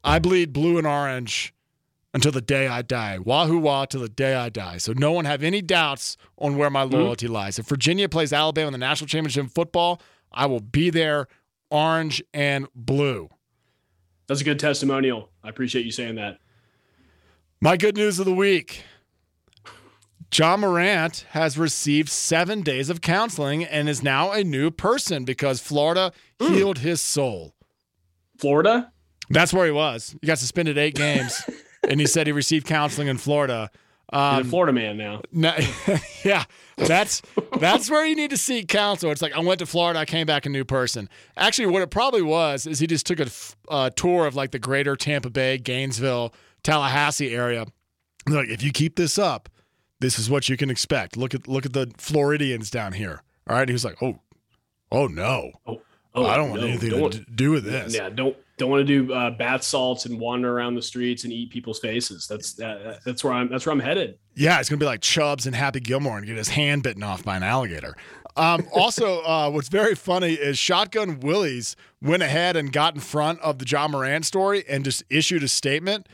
[0.02, 1.54] I bleed blue and orange
[2.12, 3.18] until the day I die.
[3.18, 4.78] Wahoo wah till the day I die.
[4.78, 6.94] So no one have any doubts on where my hmm?
[6.94, 7.58] loyalty lies.
[7.58, 10.00] If Virginia plays Alabama in the national championship in football,
[10.32, 11.26] I will be there,
[11.70, 13.28] orange and blue.
[14.26, 15.30] That's a good testimonial.
[15.42, 16.38] I appreciate you saying that.
[17.64, 18.82] My good news of the week.
[20.34, 25.60] Ja Morant has received seven days of counseling and is now a new person because
[25.62, 27.54] Florida healed his soul.
[28.38, 28.92] Florida?
[29.30, 30.14] That's where he was.
[30.20, 31.42] He got suspended eight games,
[31.88, 33.70] and he said he received counseling in Florida.
[34.12, 35.22] He's Um, a Florida man now.
[35.32, 35.56] no-
[36.22, 36.44] yeah,
[36.76, 37.22] that's
[37.58, 39.10] that's where you need to seek counsel.
[39.10, 41.08] It's like I went to Florida, I came back a new person.
[41.38, 43.28] Actually, what it probably was is he just took a
[43.70, 47.66] uh, tour of like the greater Tampa Bay, Gainesville, Tallahassee area.
[48.28, 49.48] Like, if you keep this up,
[50.00, 51.16] this is what you can expect.
[51.16, 53.22] Look at look at the Floridians down here.
[53.48, 54.18] All right, he was like, oh,
[54.90, 55.52] oh no,
[56.16, 57.94] Oh, I don't want no, anything don't- to do with this.
[57.94, 61.32] Yeah, don't don't want to do uh, bath salts and wander around the streets and
[61.32, 62.26] eat people's faces.
[62.28, 64.18] That's uh, that's where I'm that's where I'm headed.
[64.34, 67.24] Yeah, it's gonna be like Chubbs and Happy Gilmore and get his hand bitten off
[67.24, 67.96] by an alligator.
[68.36, 73.40] Um, also, uh, what's very funny is Shotgun Willies went ahead and got in front
[73.40, 76.08] of the Ja Morant story and just issued a statement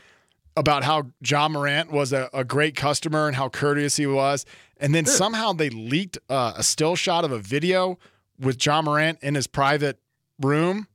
[0.57, 4.45] about how Ja Morant was a, a great customer and how courteous he was.
[4.77, 7.97] And then somehow they leaked uh, a still shot of a video
[8.39, 9.99] with Ja Morant in his private
[10.39, 10.87] room,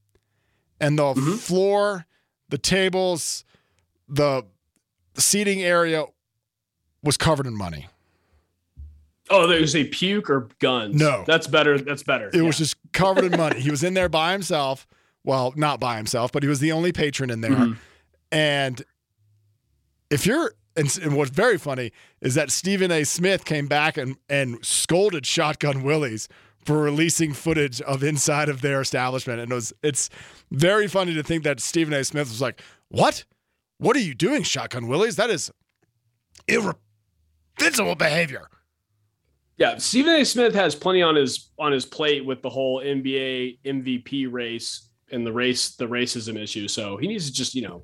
[0.81, 2.05] and the floor,
[2.49, 3.45] the tables,
[4.09, 4.45] the
[5.15, 6.05] seating area
[7.03, 7.87] was covered in money.
[9.31, 10.95] Oh, they say puke or guns.
[10.95, 11.25] No.
[11.27, 11.79] that's better.
[11.79, 12.31] That's better.
[12.33, 13.61] It was just covered in money.
[13.61, 14.87] He was in there by himself.
[15.25, 17.51] Well, not by himself, but he was the only patron in there.
[17.51, 17.77] Mhm.
[18.31, 18.85] And
[20.11, 21.91] if you're and, what's very funny
[22.21, 23.05] is that Stephen A.
[23.05, 26.29] Smith came back and and scolded Shotgun Willies
[26.65, 30.11] for releasing footage of inside of their establishment, and it was it's
[30.51, 32.05] very funny to think that Stephen A.
[32.05, 33.25] Smith was like, "What?
[33.79, 35.17] What are you doing, Shotgun Willies?
[35.17, 35.51] That is
[36.47, 38.49] irreprehensible behavior."
[39.59, 40.25] Yeah, Stephen A.
[40.25, 45.27] Smith has plenty on his on his plate with the whole NBA MVP race and
[45.27, 46.69] the race the racism issue.
[46.69, 47.83] So he needs to just you know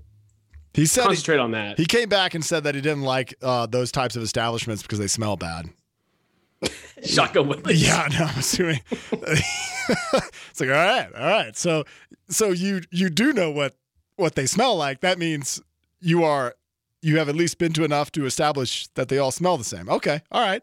[0.75, 1.79] He said he, concentrate on that.
[1.79, 4.99] he came back and said that he didn't like uh, those types of establishments because
[4.99, 5.69] they smell bad.
[7.05, 7.83] Shotgun Willies.
[7.83, 8.81] Yeah, no, I'm assuming.
[9.11, 11.57] it's like, all right, all right.
[11.57, 11.85] So,
[12.29, 13.75] so you you do know what
[14.17, 15.01] what they smell like.
[15.01, 15.61] That means
[16.01, 16.55] you are
[17.03, 19.89] you have at least been to enough to establish that they all smell the same.
[19.89, 20.63] Okay, all right.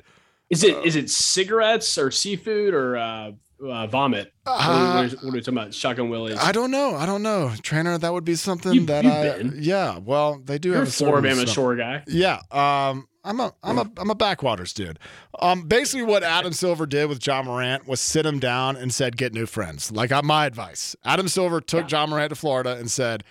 [0.50, 3.32] Is it is it cigarettes or seafood or uh,
[3.63, 4.34] uh, vomit?
[4.43, 5.74] What are- Uh, what, are, what are we talking about?
[5.74, 6.38] Shotgun Willies.
[6.39, 6.95] I don't know.
[6.95, 7.98] I don't know, trainer.
[7.98, 9.38] That would be something You- that you've I.
[9.38, 9.56] been.
[9.60, 9.98] Yeah.
[10.00, 11.45] Well, they do You're have a a certain Floribama smell.
[11.48, 12.04] Shore guy.
[12.08, 12.39] Yeah.
[12.52, 14.98] Um, I'm a I'm a I'm a backwaters dude.
[15.39, 19.17] Um, basically what Adam Silver did with Ja Morant was sit him down and said,
[19.17, 19.91] get new friends.
[19.91, 20.95] Like uh, my advice.
[21.04, 23.24] Adam Silver took Ja Morant to Florida and said,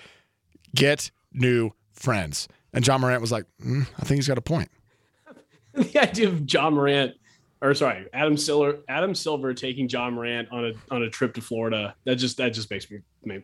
[0.75, 2.49] get new friends.
[2.75, 4.69] And Ja Morant was like, mm, I think he's got a point.
[5.75, 7.15] the idea of Ja Morant,
[7.61, 11.41] or sorry, Adam Silver, Adam Silver taking Ja Morant on a on a trip to
[11.41, 11.95] Florida.
[12.05, 12.99] That just that just makes me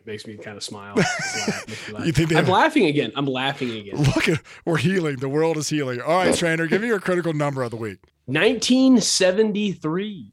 [0.05, 0.95] makes me kind of smile.
[0.95, 2.05] Laugh, laugh.
[2.05, 3.11] You think I'm have- laughing again.
[3.15, 3.97] I'm laughing again.
[4.15, 5.17] Look at we're healing.
[5.17, 6.01] The world is healing.
[6.01, 7.99] All right, trainer, give me your critical number of the week.
[8.25, 10.31] 1973.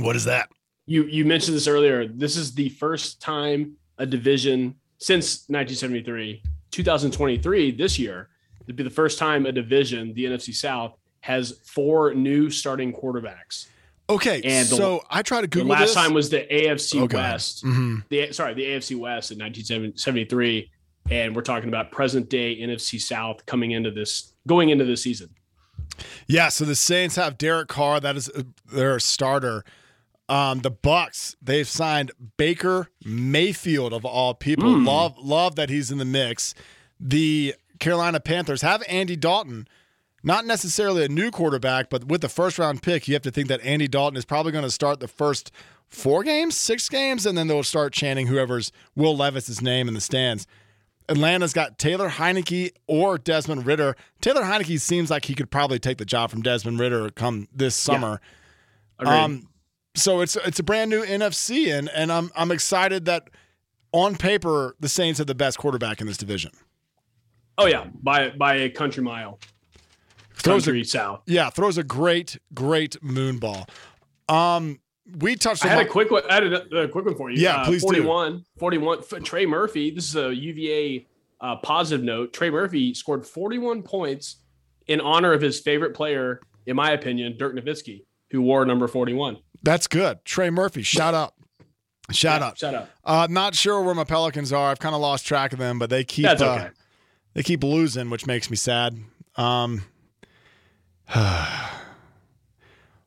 [0.00, 0.48] What is that?
[0.86, 2.06] You you mentioned this earlier.
[2.06, 8.28] This is the first time a division since 1973, 2023 this year.
[8.64, 13.66] It'd be the first time a division, the NFC South, has four new starting quarterbacks.
[14.10, 15.94] Okay, And the- so I tried to The Google last this.
[15.94, 17.16] time was the AFC Okay.
[17.16, 17.62] West.
[17.62, 20.70] hmm The sorry, the AFC West in 1973,
[21.10, 25.30] and we're talking about present day NFC South coming into this going into this season.
[26.26, 28.00] Yeah, so the Saints have Derek Carr.
[28.00, 29.64] That is uh, their starter.
[30.28, 34.74] Um, the Bucs they've signed Baker Mayfield of all people.
[34.74, 34.86] Mm.
[34.86, 36.54] Love love that he's in the mix.
[36.98, 39.68] The Carolina Panthers have Andy Dalton.
[40.22, 43.48] Not necessarily a new quarterback, but with the first round pick, you have to think
[43.48, 45.50] that Andy Dalton is probably going to start the first
[45.88, 50.00] four games, six games, and then they'll start chanting whoever's Will Levis's name in the
[50.00, 50.46] stands.
[51.08, 53.96] Atlanta's got Taylor Heinicke or Desmond Ridder.
[54.20, 57.74] Taylor Heinicke seems like he could probably take the job from Desmond Ridder come this
[57.74, 58.20] summer.
[58.98, 59.12] Agreed.
[59.12, 59.48] Um,
[59.94, 63.28] so it's it's a brand new NFC, and and I'm I'm excited that
[63.92, 66.52] on paper the Saints have the best quarterback in this division.
[67.58, 69.38] oh yeah, by by a country mile,
[70.42, 71.22] Throws a, country south.
[71.26, 73.66] yeah, throws a great great moon ball.
[74.28, 74.80] Um,
[75.18, 76.22] we touched I had a quick one.
[76.30, 77.40] I had a, a quick one for you.
[77.42, 77.86] Yeah, Uh, please do.
[77.88, 79.02] 41, 41.
[79.24, 79.90] Trey Murphy.
[79.90, 81.06] This is a UVA
[81.40, 82.32] uh, positive note.
[82.32, 84.36] Trey Murphy scored 41 points
[84.86, 89.38] in honor of his favorite player, in my opinion, Dirk Nowitzki, who wore number 41.
[89.62, 90.24] that's good.
[90.24, 91.34] Trey Murphy, shout out,
[92.12, 92.58] shout Yeah, out.
[92.58, 92.88] Shout out.
[93.04, 94.70] Uh, not sure where my Pelicans are.
[94.70, 96.70] I've kind of lost track of them, but they keep That's uh, okay.
[97.34, 98.96] they keep losing, which makes me sad.
[99.36, 99.82] Um,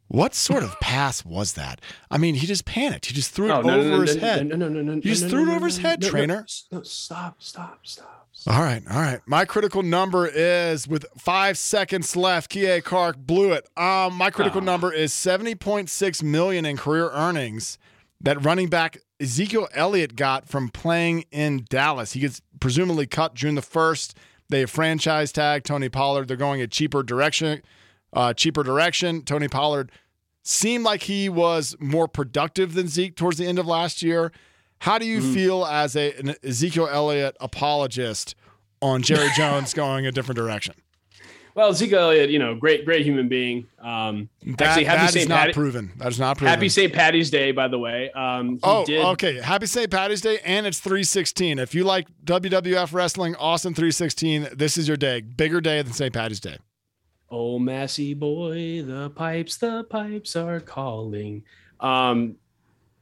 [0.07, 1.81] what sort of pass was that?
[2.11, 3.07] I mean, he just panicked.
[3.07, 4.47] He just threw it Oh, over no, no, his head.
[4.47, 4.93] No, no, no, no.
[4.95, 6.45] He just threw it over his head, trainer.
[6.71, 8.27] No, stop, stop, stop.
[8.47, 9.21] All right, all right.
[9.25, 12.51] My critical number is with five seconds left.
[12.51, 13.67] Kihei Clark blew it.
[13.77, 14.65] Um, my critical Ah.
[14.65, 17.77] number is seventy point six million in career earnings
[18.21, 22.11] that running back Ezekiel Elliott got from playing in Dallas.
[22.11, 24.15] He gets presumably cut June the first.
[24.49, 26.27] They have franchise tag Tony Pollard.
[26.27, 27.61] They're going a cheaper direction.
[28.15, 29.21] Uh, cheaper direction.
[29.23, 29.91] Tony Pollard
[30.43, 34.31] seemed like he was more productive than Zeke towards the end of last year.
[34.79, 35.33] How do you Mm-hmm.
[35.33, 38.35] feel as a, an Ezekiel Elliott apologist
[38.81, 40.75] on Jerry Jones going a different direction?
[41.55, 43.65] Well, Ezekiel Elliott, you know, great, great human being.
[43.79, 45.93] Um, That, actually, happy that is not Patty, proven.
[45.97, 46.53] That is not proven.
[46.53, 46.91] happy St.
[46.91, 48.11] Patty's Day, by the way.
[48.11, 49.39] Um, he Oh, did, okay.
[49.39, 49.89] Happy St.
[49.89, 51.57] Patty's Day, and it's 316.
[51.57, 55.21] If you like WWF wrestling, Austin 316, this is your day.
[55.21, 56.13] Bigger day than St.
[56.13, 56.57] Patty's Day.
[57.29, 61.43] Oh, Massey boy, the pipes, the pipes are calling.
[61.79, 62.35] Um,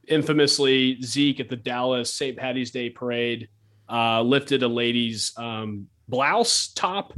[0.08, 2.36] infamously, Zeke at the Dallas St.
[2.36, 3.48] Patty's Day parade
[3.88, 7.12] uh, lifted a lady's um, blouse top,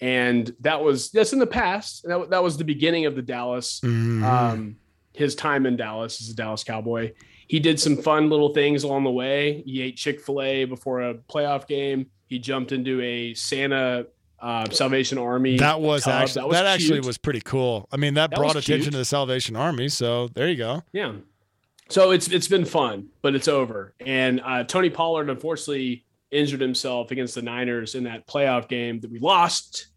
[0.00, 2.02] and that was that's in the past.
[2.04, 3.80] That, that was the beginning of the Dallas.
[3.80, 4.22] Mhm.
[4.24, 4.76] Um,
[5.14, 7.12] his time in Dallas as a Dallas Cowboy.
[7.48, 9.64] He did some fun little things along the way.
[9.66, 12.06] He ate Chick Fil A before a playoff game.
[12.28, 14.06] He jumped into a Santa
[14.40, 15.56] uh, Salvation Army.
[15.58, 17.88] that was actually that, was actually was pretty cool.
[17.90, 18.92] I mean, that, That brought attention cute.
[18.92, 19.88] to the Salvation Army.
[19.88, 20.82] So there you go.
[20.92, 21.12] Yeah.
[21.88, 23.94] So it's it's been fun, but it's over.
[24.04, 29.10] And uh, Tony Pollard, unfortunately, injured himself against the Niners in that playoff game that
[29.10, 29.88] we lost.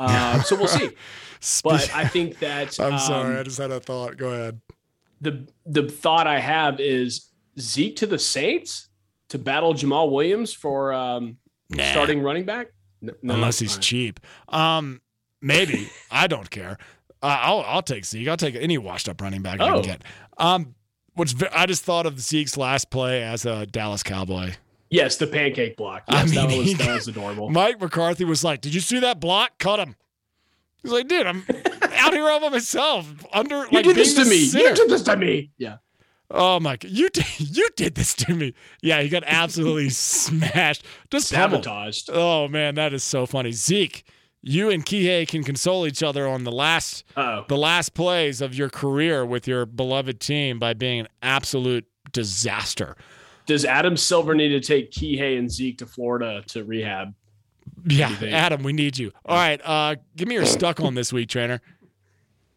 [0.00, 0.90] Uh, so we'll see.
[1.62, 4.16] But I think that I'm sorry, um, I just had a thought.
[4.16, 4.60] Go ahead.
[5.20, 7.28] the the thought I have is
[7.60, 8.88] Zeke to the Saints
[9.28, 11.36] to battle Jamaal Williams for um,
[11.68, 11.84] Nah.
[11.90, 12.68] starting running back.
[13.08, 13.82] N- no, Unless he's fine.
[13.82, 14.20] cheap.
[14.48, 15.00] Um,
[15.40, 15.88] maybe.
[16.10, 16.78] I don't care.
[17.22, 18.28] Uh, I'll I'll take Zeke.
[18.28, 19.74] I'll take any washed up running back I Oh.
[19.80, 20.02] can get.
[20.38, 20.74] Um,
[21.14, 24.52] what's ve- I just thought of the Zeke's last play as a Dallas Cowboy.
[24.90, 26.04] Yes, the pancake block.
[26.08, 27.50] I Yes, that mean, was he- that was adorable.
[27.50, 29.58] Mike McCarthy was like, "Did you see that block?
[29.58, 29.96] Cut him."
[30.82, 31.44] He's like, "Dude, I'm
[31.82, 34.44] out here all by myself under You like did this to me.
[34.44, 35.50] center." You did this to me.
[35.56, 35.76] Yeah.
[36.36, 38.54] Oh my god, you did you did this to me.
[38.82, 40.84] Yeah, he got absolutely smashed.
[41.10, 41.66] Just pummeled.
[42.10, 43.52] Oh man, that is so funny.
[43.52, 44.04] Zeke,
[44.42, 48.54] you and Kihei can console each other on the last Oh, the last plays of
[48.54, 52.96] your career with your beloved team by being an absolute disaster.
[53.46, 57.14] does Adam Silver need to take Kihei and Zeke to Florida to rehab?
[57.86, 58.14] Yeah.
[58.22, 59.12] Adam, we need you.
[59.26, 61.60] All right, uh, give me your stuck on this week, trainer.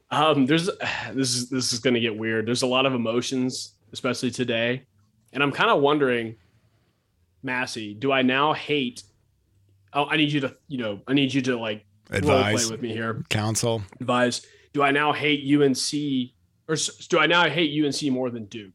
[0.09, 0.69] Um, there's
[1.13, 2.45] this is this is gonna get weird.
[2.47, 4.83] There's a lot of emotions, especially today,
[5.33, 6.35] and I'm kind of wondering,
[7.43, 9.03] Massey, do I now hate?
[9.93, 12.71] Oh, I need you to, you know, I need you to like role play Advise,
[12.71, 13.23] with me here.
[13.29, 13.81] counsel.
[13.99, 14.45] Advise.
[14.73, 16.31] Do I now hate UNC,
[16.67, 16.75] or
[17.09, 18.73] do I now hate UNC more than Duke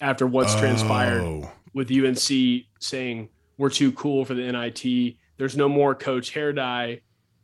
[0.00, 1.20] after what's transpired?
[1.20, 1.50] Oh.
[1.74, 5.16] with UNC saying we're too cool for the NIT.
[5.36, 7.00] There's no more Coach Hair Dye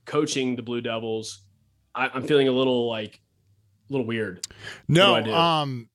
[0.06, 1.42] coaching the Blue Devils.
[1.94, 3.20] I, I'm feeling a little like
[3.88, 4.46] a little weird.
[4.86, 5.88] No, um,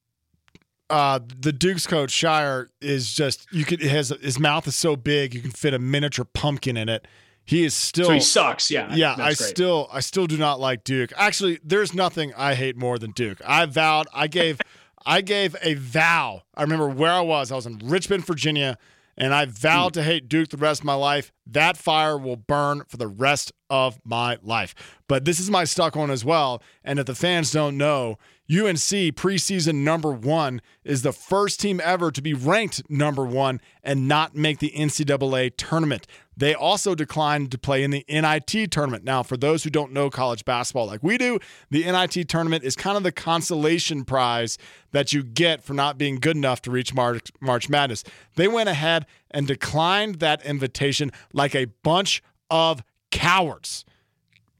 [0.89, 5.34] uh, the Duke's coach Scheyer is just you could his his mouth is so big
[5.34, 7.08] you can fit a miniature pumpkin in it.
[7.45, 8.71] He is still so he sucks.
[8.71, 8.93] Yeah.
[8.93, 9.38] yeah, I great.
[9.38, 11.12] still I still do not like Duke.
[11.17, 13.39] Actually, there's nothing I hate more than Duke.
[13.45, 14.62] I vowed I gave
[15.06, 16.43] I gave a vow.
[16.56, 17.51] I remember where I was.
[17.51, 18.77] I was in Richmond, Virginia,
[19.17, 19.99] and I vowed Hmm.
[19.99, 21.32] to hate Duke the rest of my life.
[21.45, 24.73] That fire will burn for the rest of my life.
[25.08, 26.62] But this is my stuck on as well.
[26.84, 28.17] And if the fans don't know,
[28.51, 34.08] UNC preseason number one is the first team ever to be ranked number one and
[34.08, 36.06] not make the NCAA tournament.
[36.36, 39.06] They also declined to play in the NIT tournament.
[39.06, 42.75] Now, for those who don't know college basketball like we do, the NIT tournament is
[42.75, 44.58] kind of the consolation prize
[44.91, 48.03] that you get for not being good enough to reach March, March Madness.
[48.36, 53.86] They went ahead and declined that invitation like a bunch of cowards.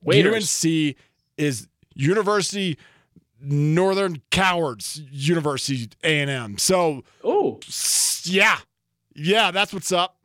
[0.02, 0.64] Waiters.
[0.64, 0.96] UNC
[1.38, 2.78] is University
[3.44, 6.58] Northern Cowards University A&M.
[6.58, 7.60] So Oh,
[8.24, 8.60] yeah,
[9.16, 10.18] yeah, that's what's up.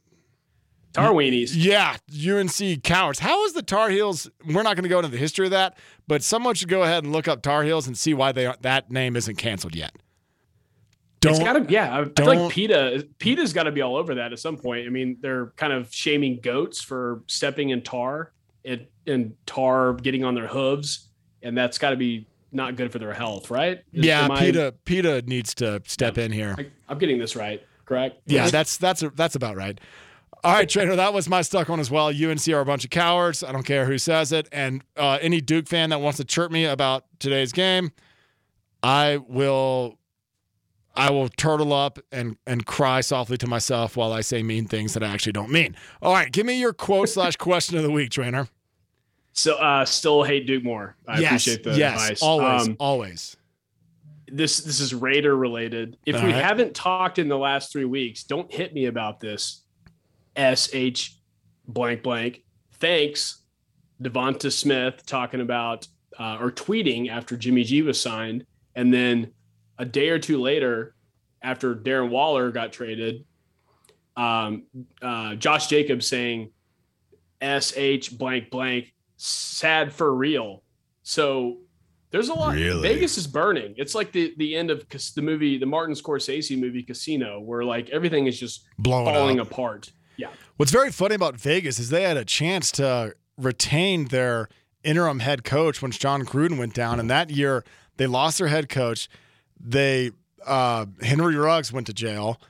[0.92, 1.52] Tar Weenies.
[1.54, 3.18] Yeah, UNC Cowards.
[3.18, 4.30] How is the Tar Heels?
[4.46, 5.76] We're not going to go into the history of that,
[6.06, 8.62] but someone should go ahead and look up Tar Heels and see why they aren't,
[8.62, 9.94] that name isn't canceled yet.
[11.20, 11.94] Don't It's gotta, yeah.
[11.94, 14.86] I, I feel like PETA, PETA's got to be all over that at some point.
[14.86, 18.32] I mean, they're kind of shaming goats for stepping in tar
[18.64, 21.08] and, and tar getting on their hooves,
[21.42, 23.82] and that's got to be not good for their health, right?
[23.92, 26.54] Yeah, am I- PETA PETA needs to step in here.
[26.58, 28.20] I, I'm getting this right, correct?
[28.26, 29.78] Yeah, that's that's that's about right.
[30.44, 32.08] All right, trainer, that was my stuck on as well.
[32.08, 33.42] UNC are a bunch of cowards.
[33.42, 34.48] I don't care who says it.
[34.52, 37.90] And uh, any Duke fan that wants to chirp me about today's game,
[38.82, 39.98] I will
[40.94, 44.94] I will turtle up and and cry softly to myself while I say mean things
[44.94, 45.76] that I actually don't mean.
[46.02, 48.48] All right, give me your quote slash question of the week, trainer.
[49.38, 50.96] So, uh, still hate Duke more.
[51.06, 52.22] I yes, appreciate the yes, advice.
[52.22, 53.36] always, Um, always.
[54.26, 55.96] this this is Raider related.
[56.04, 56.42] If All we right.
[56.44, 59.62] haven't talked in the last three weeks, don't hit me about this.
[60.34, 61.20] S H
[61.68, 62.42] blank blank.
[62.80, 63.44] Thanks,
[64.02, 65.86] Devonta Smith talking about
[66.18, 69.32] uh, or tweeting after Jimmy G was signed, and then
[69.78, 70.96] a day or two later,
[71.42, 73.24] after Darren Waller got traded,
[74.16, 74.64] um,
[75.00, 76.50] uh, Josh Jacobs saying
[77.40, 80.62] S H blank blank sad for real.
[81.02, 81.58] So
[82.10, 82.54] there's a lot.
[82.54, 82.80] Really?
[82.88, 83.74] Vegas is burning.
[83.76, 87.90] It's like the the end of the movie, the Martin Scorsese movie Casino, where like
[87.90, 89.50] everything is just Blowing falling up.
[89.50, 89.92] apart.
[90.16, 94.48] Yeah, What's very funny about Vegas is they had a chance to retain their
[94.82, 97.62] interim head coach once Jon Gruden went down, and that year
[97.98, 99.08] they lost their head coach.
[99.60, 100.10] They
[100.46, 102.40] uh, Henry Ruggs went to jail,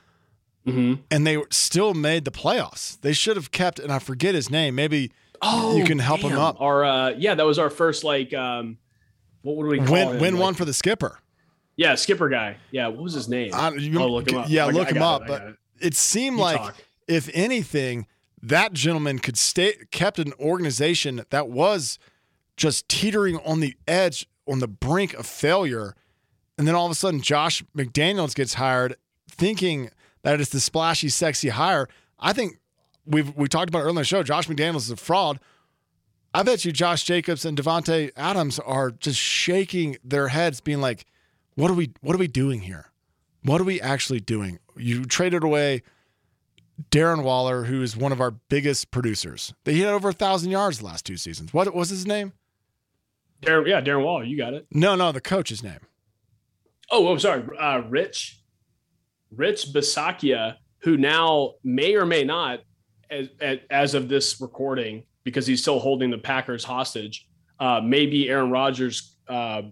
[0.65, 2.99] hmm and they still made the playoffs.
[3.01, 5.11] They should have kept, and I forget his name.Maybe
[5.41, 6.59] Oh, You can help him up.
[6.61, 8.77] Our uh, yeah, that was our first like um,
[9.41, 10.19] what would we call win him?
[10.19, 11.19] win Like- one for the skipper.
[11.77, 12.57] Yeah, skipper guy.
[12.71, 13.51] Yeah, what was his name?
[13.53, 14.49] I- you- I'll look him up.
[14.49, 15.21] Yeah, I look I him up.
[15.23, 15.55] it, But it.
[15.79, 16.75] it seemed You like, talk.
[17.07, 18.05] if anything,
[18.43, 21.97] that gentleman could stay kept an organization that was
[22.57, 25.95] just teetering on the edge, on the brink of failure,
[26.57, 28.97] and then all of a sudden Josh McDaniels gets hired,
[29.29, 29.89] thinking
[30.23, 31.87] that it's the splashy, sexy hire.
[32.19, 32.57] I think
[33.09, 34.23] we've we talked about it earlier in the show.
[34.23, 35.39] Josh McDaniels is a fraud.
[36.33, 41.05] I bet you Josh Jacobs and Davante Adams are just shaking their heads, being like,
[41.55, 41.91] "What are we?
[42.01, 42.91] What are we doing here?
[43.43, 44.59] What are we actually doing?
[44.75, 45.81] You traded away
[46.91, 49.53] Darren Waller, who is one of our biggest producers.
[49.63, 51.53] They hit over a thousand yards the last two seasons.
[51.53, 52.33] What was his name?
[53.41, 54.67] Darren, yeah, Darren Waller, you got it.
[54.71, 55.79] No, no, the coach's name.
[56.91, 58.39] Oh, oh, sorry, uh, Rich,
[59.31, 62.61] Rich Bisaccia, who now may or may not,
[63.11, 63.27] as,
[63.69, 67.27] as of this recording, because he's still holding the Packers hostage,
[67.59, 69.63] uh, may be Aaron Rodgers' uh,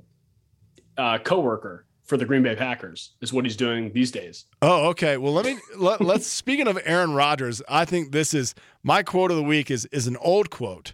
[0.97, 3.15] uh, coworker for the Green Bay Packers.
[3.21, 4.45] Is what he's doing these days.
[4.61, 5.17] Oh, okay.
[5.17, 6.25] Well, let me let, let's.
[6.41, 10.07] Speaking of Aaron Rodgers, I think this is my quote of the week is is
[10.07, 10.93] an old quote,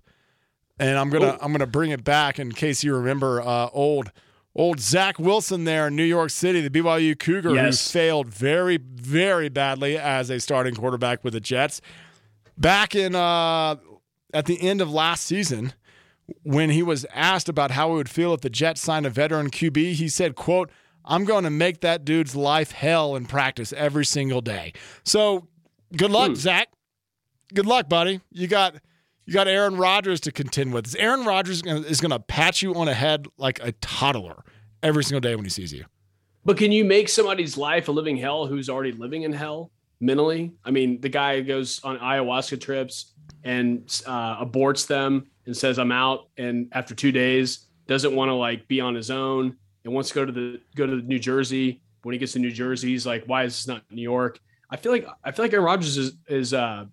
[0.80, 1.38] and I'm gonna Ooh.
[1.42, 4.12] I'm gonna bring it back in case you remember uh, old
[4.56, 7.92] old Zach Wilson there in New York City, the BYU Cougar Yes.
[7.92, 11.82] who failed very very badly as a starting quarterback with the Jets.
[12.58, 13.76] Back in uh,
[14.34, 15.74] at the end of last season,
[16.44, 19.50] when he was asked about how he would feel if the Jets signed a veteran
[19.50, 20.70] QB, he said, quote,
[21.06, 24.74] I'm going to make that dude's life hell in practice every single day.
[25.04, 25.48] So
[25.98, 26.36] good luck, Hmm.
[26.36, 26.70] Zach.
[27.54, 28.22] Good luck, buddy.
[28.32, 28.76] You got
[29.26, 30.96] you got Aaron Rodgers to contend with.
[30.98, 34.44] Aaron Rodgers is going to pat you on the head like a toddler
[34.82, 35.86] every single day when he sees you.
[36.46, 39.72] But can you make somebody's life a living hell who's already living in hell
[40.04, 40.54] mentally?
[40.64, 45.92] I mean, the guy goes on ayahuasca trips and uh, aborts them and says, "I'm
[45.92, 50.10] out," and after two days, doesn't want to like be on his own and wants
[50.10, 51.82] to go to the go to New Jersey.
[52.04, 54.40] When he gets to New Jersey, he's like, "Why is this not New York?"
[54.70, 56.86] I feel like I feel like Aaron Rodgers is is uh,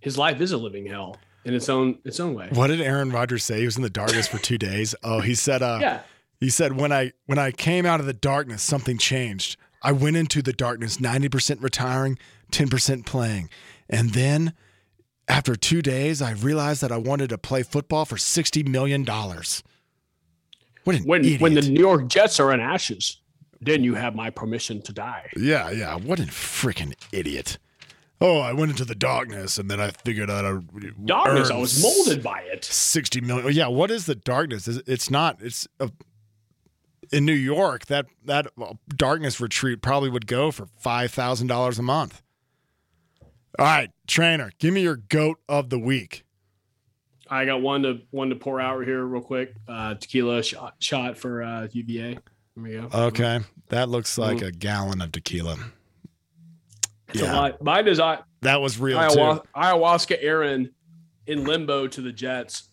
[0.00, 2.48] his life is a living hell in its own its own way.
[2.52, 3.60] What did Aaron Rodgers say?
[3.60, 4.94] He was in the darkness for two days.
[5.02, 6.00] Oh, he said, uh, Yeah,
[6.38, 9.56] He said, "When I when I came out of the darkness, something changed.
[9.82, 12.18] I went into the darkness, ninety percent retiring,
[12.50, 13.48] ten percent playing,
[13.88, 14.54] and then
[15.28, 19.62] after two days, I realized that I wanted to play football for sixty million dollars.
[20.84, 21.40] What an when idiot!
[21.40, 23.18] when the New York Jets are in ashes,
[23.60, 25.30] then you have my permission to die.
[25.36, 27.58] yeah, yeah, what a freaking idiot!
[28.22, 30.58] Oh, I went into the darkness, and then I figured out I
[31.06, 32.64] Darkness, I was molded by it.
[32.64, 33.52] 60 million.
[33.52, 34.68] Yeah, what is the darkness?
[34.68, 35.38] It's not.
[35.40, 35.90] It's a,
[37.12, 37.86] in New York.
[37.86, 38.46] That that
[38.88, 42.22] darkness retreat probably would go for five thousand dollars a month.
[43.58, 46.24] All right, trainer, give me your goat of the week.
[47.28, 49.54] I got one to one to pour out here real quick.
[49.68, 52.18] Uh, tequila shot shot for uh, UVA.
[52.56, 52.88] There we go.
[52.92, 55.56] Okay, that looks like a gallon of tequila.
[57.08, 57.52] It's Yeah.
[57.60, 59.48] Mine is I, that was real ayahuasca, too.
[59.56, 60.70] ayahuasca Aaron
[61.26, 62.68] in limbo to the Jets.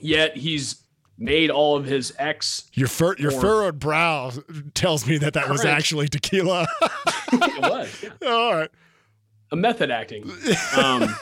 [0.00, 0.81] Yet he's
[1.18, 2.70] made all of his ex.
[2.74, 4.32] Your fur, your furrowed brow
[4.74, 6.66] tells me that that was actually tequila.
[7.32, 8.28] it was yeah.
[8.28, 8.70] All right.
[9.50, 10.30] a method acting.
[10.76, 11.14] Um,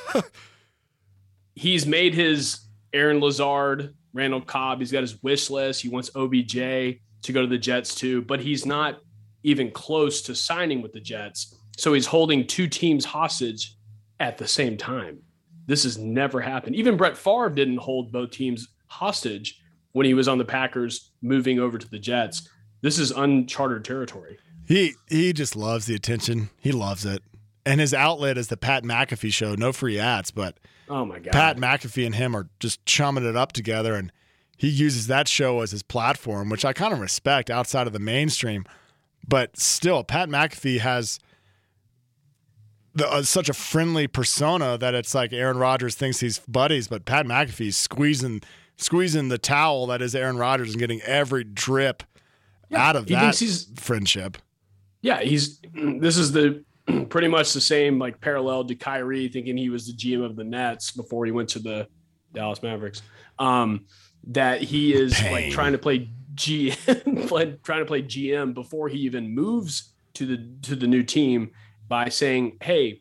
[1.54, 2.60] he's made his
[2.92, 4.78] Aaron Lazard, Randall Cobb.
[4.78, 5.82] He's got his wish list.
[5.82, 9.00] He wants OBJ to go to the Jets too, but he's not
[9.42, 11.56] even close to signing with the Jets.
[11.76, 13.76] So he's holding two teams hostage
[14.20, 15.18] at the same time.
[15.66, 16.76] This has never happened.
[16.76, 19.59] Even Brett Favre didn't hold both teams hostage
[19.92, 22.48] when he was on the Packers moving over to the Jets.
[22.80, 24.38] This is uncharted territory.
[24.66, 26.50] He he just loves the attention.
[26.60, 27.22] He loves it.
[27.66, 29.54] And his outlet is the Pat McAfee show.
[29.54, 31.32] No free ads, but Oh my God.
[31.32, 34.10] Pat McAfee and him are just chumming it up together, and
[34.56, 37.98] he uses that show as his platform, which I kind of respect outside of the
[38.00, 38.64] mainstream.
[39.26, 41.20] But still, Pat McAfee has
[42.94, 47.04] the, uh, such a friendly persona that it's like Aaron Rodgers thinks he's buddies, but
[47.04, 48.42] Pat McAfee's squeezing
[48.80, 52.02] squeezing the towel that is Aaron Rodgers and getting every drip
[52.72, 54.38] out of he that he's friendship.
[55.02, 56.64] Yeah, he's this is the
[57.08, 60.44] pretty much the same like parallel to Kyrie thinking he was the GM of the
[60.44, 61.86] Nets before he went to the
[62.32, 63.02] Dallas Mavericks.
[63.38, 63.86] Um,
[64.28, 65.32] that he is Pain.
[65.32, 70.48] like trying to play GM, trying to play GM before he even moves to the
[70.62, 71.50] to the new team
[71.88, 73.00] by saying, "Hey,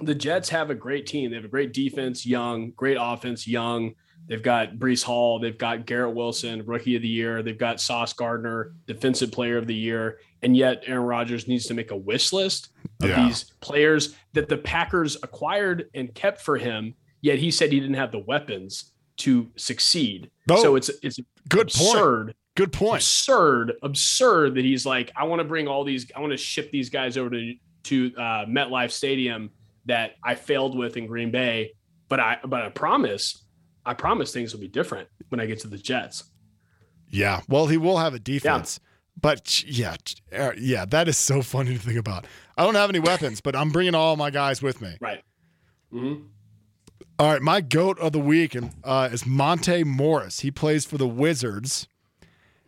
[0.00, 1.30] the Jets have a great team.
[1.30, 3.94] They have a great defense, young, great offense, young.
[4.28, 5.38] They've got Breece Hall.
[5.40, 7.42] They've got Garrett Wilson, rookie of the year.
[7.42, 10.18] They've got Sauce Gardner, defensive player of the year.
[10.42, 12.68] And yet Aaron Rodgers needs to make a wish list
[13.02, 13.26] of Yeah.
[13.26, 16.94] these players that the Packers acquired and kept for him.
[17.22, 20.30] Yet he said he didn't have the weapons to succeed.
[20.48, 21.18] Oh, so it's it's
[21.48, 21.94] Good point.
[21.94, 22.96] absurd Good point.
[23.02, 26.70] absurd, absurd that he's like, I want to bring all these, I want to ship
[26.70, 27.54] these guys over to
[27.84, 29.50] to uh, MetLife Stadium
[29.86, 31.72] that I failed with in Green Bay,
[32.08, 33.44] but I but I promise,
[33.84, 36.24] I promise things will be different when I get to the Jets.
[37.08, 37.40] Yeah.
[37.48, 38.78] Well, he will have a defense.
[39.20, 39.96] But yeah,
[40.36, 42.26] uh, yeah, that is so funny to think about.
[42.56, 44.96] I don't have any weapons, but I'm bringing all my guys with me.
[45.00, 45.22] Right.
[45.92, 46.24] Mhm.
[47.18, 50.40] All right, my goat of the week uh, is Monte Morris.
[50.40, 51.86] He plays for the Wizards,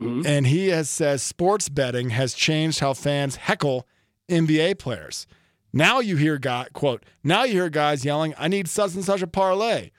[0.01, 0.27] Mhm.
[0.27, 3.87] and he has says sports betting has changed how fans heckle
[4.29, 5.27] NBA players.
[5.73, 7.05] Now you hear guy quote.
[7.25, 9.91] Now you hear guys yelling, "I need such and such a parlay."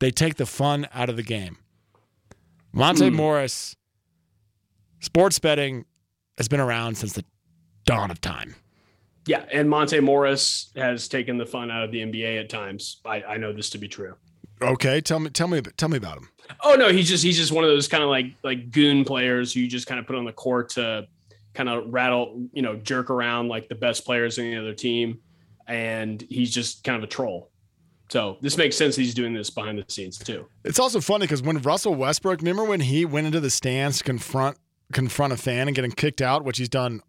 [0.00, 1.58] They take the fun out of the game.
[2.72, 3.14] Monte hmm.
[3.14, 3.76] Morris,
[5.00, 5.84] sports betting
[6.36, 7.24] has been around since the
[7.84, 8.56] dawn of time.
[9.26, 13.00] Yeah, and Monte Morris has taken the fun out of the NBA at times.
[13.04, 14.16] I, I know this to be true.
[14.62, 16.28] Okay, tell me, tell me, tell me about him.
[16.62, 19.52] Oh no, he's just he's just one of those kind of like like goon players
[19.52, 21.06] who you just kind of put on the court to
[21.54, 25.20] kind of rattle, you know, jerk around like the best players in the other team,
[25.66, 27.50] and he's just kind of a troll.
[28.10, 28.96] So this makes sense.
[28.96, 30.46] He's doing this behind the scenes too.
[30.64, 34.04] It's also funny because when Russell Westbrook, remember when he went into the stands to
[34.04, 34.58] confront
[34.92, 37.00] confront a fan and getting kicked out, which he's done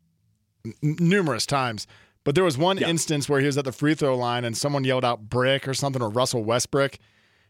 [0.64, 1.88] n- numerous times.
[2.24, 2.88] But there was one Yeah.
[2.90, 5.74] instance where he was at the free throw line and someone yelled out "brick" or
[5.74, 7.00] something or Russell Westbrook,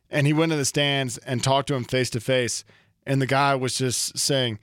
[0.09, 2.63] and he went to the stands and talked to him face to face,
[3.05, 4.59] and the guy was just saying,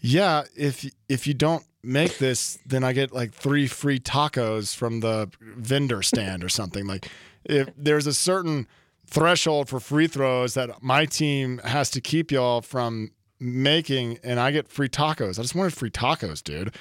[0.00, 5.00] "Yeah, if if you don't make this, then I get like three free tacos from
[5.00, 7.08] the vendor stand or something." Like,
[7.44, 8.66] if there's a certain
[9.06, 14.50] threshold for free throws that my team has to keep y'all from making, and I
[14.52, 15.38] get free tacos.
[15.38, 16.74] I just wanted free tacos, dude.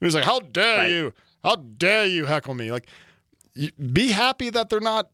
[0.00, 0.90] He was like, "How dare Right.
[0.90, 1.12] you?
[1.44, 2.88] How dare you heckle me?" Like,
[3.92, 5.10] be happy that they're not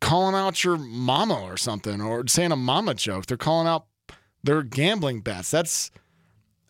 [0.00, 3.26] calling out your mama or something, or saying a mama joke.
[3.26, 3.86] They're calling out
[4.42, 5.50] their gambling bets.
[5.50, 5.90] That's,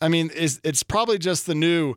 [0.01, 1.97] I mean, is it's probably just the new.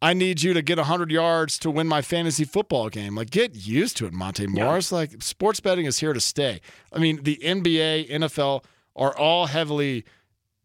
[0.00, 3.16] I need you to get 100 yards to win my fantasy football game.
[3.16, 4.92] Like, get used to it, Monte Morris.
[4.92, 6.60] Like, sports betting is here to stay.
[6.92, 10.04] I mean, the NBA, NFL are all heavily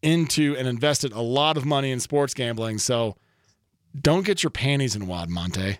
[0.03, 2.77] into and invested a lot of money in sports gambling.
[2.77, 3.15] So
[3.99, 5.77] don't get your panties in a wad, Monte.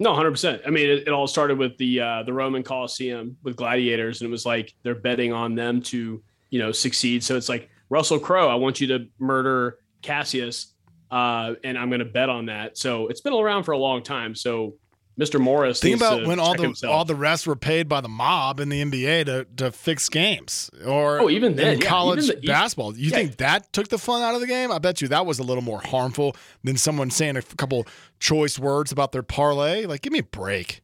[0.00, 0.62] No, hundred percent.
[0.64, 4.28] I mean, it, it all started with the uh, the Roman Coliseum with gladiators, and
[4.28, 7.24] it was like they're betting on them to you know succeed.
[7.24, 10.74] So it's like Russell Crowe, I want you to murder Cassius,
[11.10, 12.76] uh, and I'm going to bet on that.
[12.78, 14.34] So it's been around for a long time.
[14.34, 14.74] So
[15.18, 15.40] Mr.
[15.40, 16.94] Morris, Think about when all the himself.
[16.94, 20.70] all the rest were paid by the mob in the NBA to to fix games,
[20.86, 22.96] or Oh, even then, in yeah, college even the- basketball.
[22.96, 23.16] You yeah.
[23.16, 24.70] think that took the fun out of the game?
[24.70, 27.84] I bet you that was a little more harmful than someone saying a couple
[28.20, 29.86] choice words about their parlay.
[29.86, 30.82] Like, give me a break.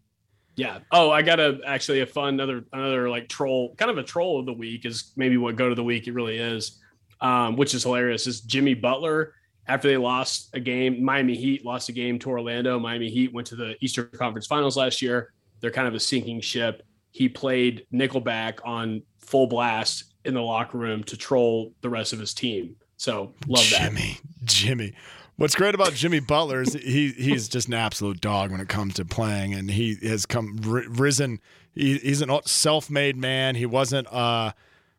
[0.56, 0.78] Yeah.
[0.90, 4.40] Oh, I got a actually a fun another another like troll, kind of a troll
[4.40, 6.80] of the week is maybe what go to the week it really is,
[7.20, 8.26] um, which is hilarious.
[8.26, 9.34] Is Jimmy Butler
[9.66, 12.78] after they lost a game, Miami Heat lost a game to Orlando.
[12.78, 15.32] Miami Heat went to the Eastern Conference Finals last year.
[15.60, 16.82] They're kind of a sinking ship.
[17.10, 22.18] He played Nickelback on full blast in the locker room to troll the rest of
[22.18, 22.76] his team.
[22.96, 23.88] So love that.
[23.88, 24.92] Jimmy, Jimmy.
[25.36, 28.94] What's great about Jimmy Butler is he he's just an absolute dog when it comes
[28.94, 31.40] to playing, and he has come ri- risen.
[31.74, 33.56] He, he's a self-made man.
[33.56, 34.52] He wasn't uh,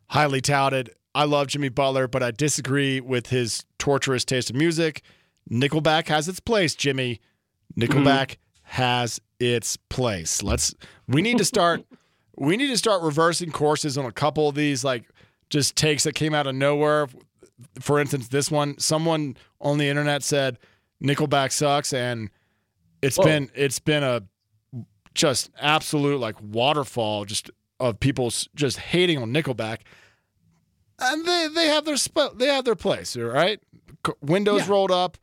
[0.08, 0.92] highly touted.
[1.16, 5.02] I love Jimmy Butler, but I disagree with his torturous taste of music.
[5.50, 7.22] Nickelback has its place, Jimmy.
[7.80, 10.44] Nickelback has its place.
[10.44, 10.76] Let's.
[11.08, 11.84] We need to start.
[12.38, 15.10] we need to start reversing courses on a couple of these like
[15.50, 17.08] just takes that came out of nowhere
[17.80, 20.58] for instance, this one, someone on the internet said
[21.04, 22.30] Nickelback sucks, and
[23.02, 23.26] it's Whoa.
[23.26, 24.24] been it's been a
[25.14, 27.50] just absolute like waterfall just
[27.80, 29.80] of people just hating on Nickelback,
[31.00, 33.60] and they they have their sp- they have their place, right?
[34.06, 34.72] C- Windows Yeah.
[34.72, 35.18] rolled up,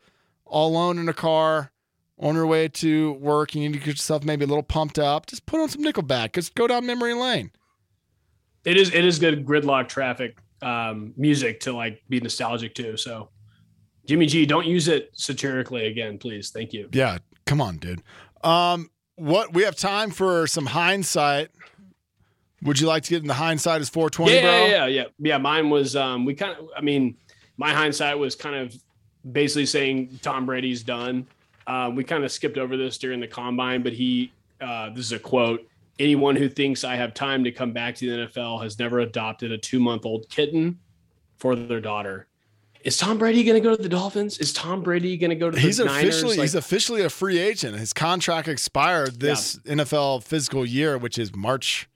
[0.45, 1.71] all alone in a car.
[2.19, 5.27] On your way to work, you need to get yourself maybe a little pumped up.
[5.27, 6.35] Just put on some Nickelback.
[6.35, 7.51] Just go down memory lane.
[8.65, 12.97] It is it is good gridlock traffic um, music to like be nostalgic too.
[12.97, 13.31] So
[14.07, 16.51] Jimmy G, don't use it satirically again, please.
[16.51, 16.89] Thank you.
[16.93, 18.03] Yeah, come on, dude.
[18.45, 21.49] Um, what we have time for some hindsight.
[22.63, 24.51] Would you like to get in the hindsight as 420, yeah, bro?
[24.51, 25.05] yeah, yeah, yeah.
[25.19, 27.17] Yeah, mine was um we kind of I mean,
[27.57, 28.75] my hindsight was kind of
[29.31, 31.27] basically saying Tom Brady's done.
[31.67, 35.13] Um, we kind of skipped over this during the combine, but he uh, this is
[35.13, 35.67] a quote.
[35.99, 39.53] Anyone who thinks I have time to come back to the NFL has never adopted
[39.53, 40.79] a two month old kitten
[41.37, 42.27] for their daughter.
[42.85, 44.39] Is Tom Brady going to go to the Dolphins?
[44.39, 46.17] Is Tom Brady going to go to the He's Niners?
[46.17, 47.79] officially Like, he's officially a free agent.
[47.79, 51.89] His contract expired this NFL physical year, which is March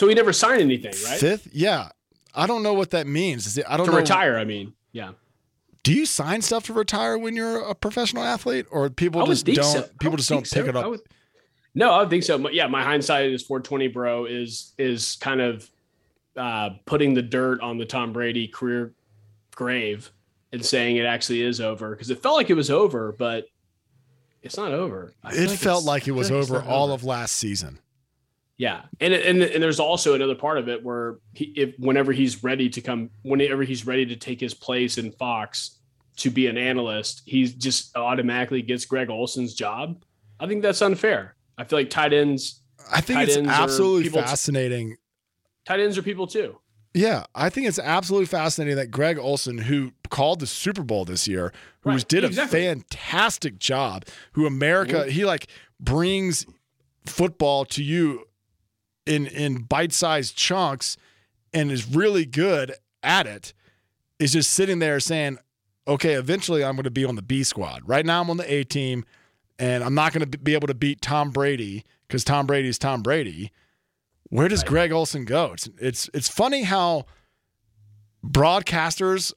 [0.00, 1.20] so he never signed anything, right?
[1.20, 1.48] 5th.
[1.52, 1.90] Yeah.
[2.34, 3.46] I don't know what that means.
[3.46, 3.98] Is it, I don't To know.
[3.98, 5.12] retire, I mean, yeah.
[5.82, 9.64] Do you sign stuff to retire when you're a professional athlete or people just don't
[9.64, 9.88] so.
[10.00, 10.64] People just don't pick so.
[10.66, 10.90] it I up?
[10.90, 11.00] would-
[11.74, 12.36] no, I would think so.
[12.38, 14.24] My- Yeah, my hindsight is 420, bro.
[14.26, 15.70] Is is kind of
[16.36, 18.92] uh, putting the dirt on the Tom Brady career
[19.54, 20.10] grave
[20.52, 23.44] and saying it actually is over because it felt like it was over, but
[24.42, 25.14] it's not over.
[25.24, 27.78] I it felt it's- like it was it's over all of last season.
[28.60, 32.44] Yeah, and and and there's also another part of it where he, if whenever he's
[32.44, 35.78] ready to come, whenever he's ready to take his place in Fox
[36.18, 40.04] to be an analyst, he just automatically gets Greg Olsen's job.
[40.38, 41.36] I think that's unfair.
[41.56, 42.60] I feel like tight ends,
[42.92, 44.98] I think it's ends absolutely people t- fascinating.
[45.64, 46.58] tight ends are people too.
[46.92, 51.26] Yeah, I think it's absolutely fascinating that Greg Olsen, who called the Super Bowl this
[51.26, 51.50] year,
[51.80, 55.10] who Right, did a fantastic job, who America Mm-hmm.
[55.12, 55.46] he like
[55.80, 56.44] brings
[57.06, 58.26] football to you
[59.10, 60.96] in in bite-sized chunks
[61.52, 63.52] and is really good at it,
[64.18, 65.38] is just sitting there saying,
[65.88, 67.82] "Okay, eventually I'm going to be on the B squad.
[67.86, 69.04] Right now I'm on the A team,
[69.58, 72.78] and I'm not going to be able to beat Tom Brady because Tom Brady is
[72.78, 73.50] Tom Brady."
[74.32, 74.68] Where does Right.
[74.68, 75.52] Greg Olsen go?
[75.54, 77.06] It's it's it's funny how
[78.24, 79.32] broadcasters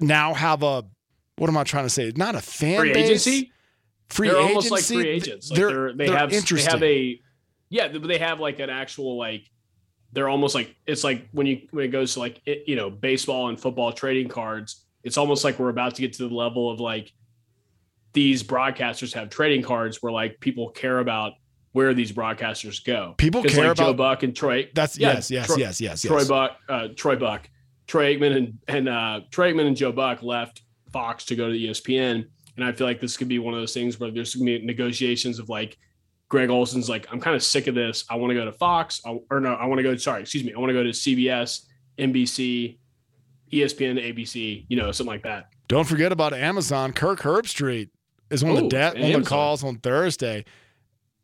[0.00, 0.84] now have a
[1.36, 2.12] what am I trying to say?
[2.14, 3.06] Not a fan Free base.
[3.06, 3.52] agency,
[4.08, 4.48] Free they're agency.
[4.54, 5.50] almost like free agents.
[5.50, 6.78] Like they're, they're, they they're have interesting.
[6.80, 7.20] they have a
[7.74, 9.50] yeah, they have like an actual like
[10.12, 12.88] they're almost like it's like when you when it goes to like it, you know
[12.88, 14.84] baseball and football trading cards.
[15.02, 17.12] It's almost like we're about to get to the level of like
[18.12, 21.32] these broadcasters have trading cards where like people care about
[21.72, 23.16] where these broadcasters go.
[23.18, 24.70] People care like Joe Buck and Troy.
[24.72, 26.28] That's yeah, yes, yes, Troy- yes, yes, Troy yes.
[26.28, 27.50] Buck, uh, Troy Buck,
[27.88, 30.62] Troy Aikman, and and uh, Troy Aikman and Joe Buck left
[30.92, 32.24] Fox to go to ESPN,
[32.56, 34.64] and I feel like this could be one of those things where there's gonna be
[34.64, 35.76] negotiations of like
[36.34, 38.04] Greg Olsen's like, I'm kind of sick of this.
[38.10, 39.96] I want to go to Fox, I, or no, I want to go.
[39.96, 41.60] Sorry, excuse me, I want to go to CBS,
[41.96, 42.76] NBC,
[43.52, 45.46] ESPN, ABC, you know, something like that.
[45.68, 46.92] Don't forget about Amazon.
[46.92, 47.90] Kirk Herbstreit
[48.30, 50.44] is on the Ooh, de- on the calls on Thursday,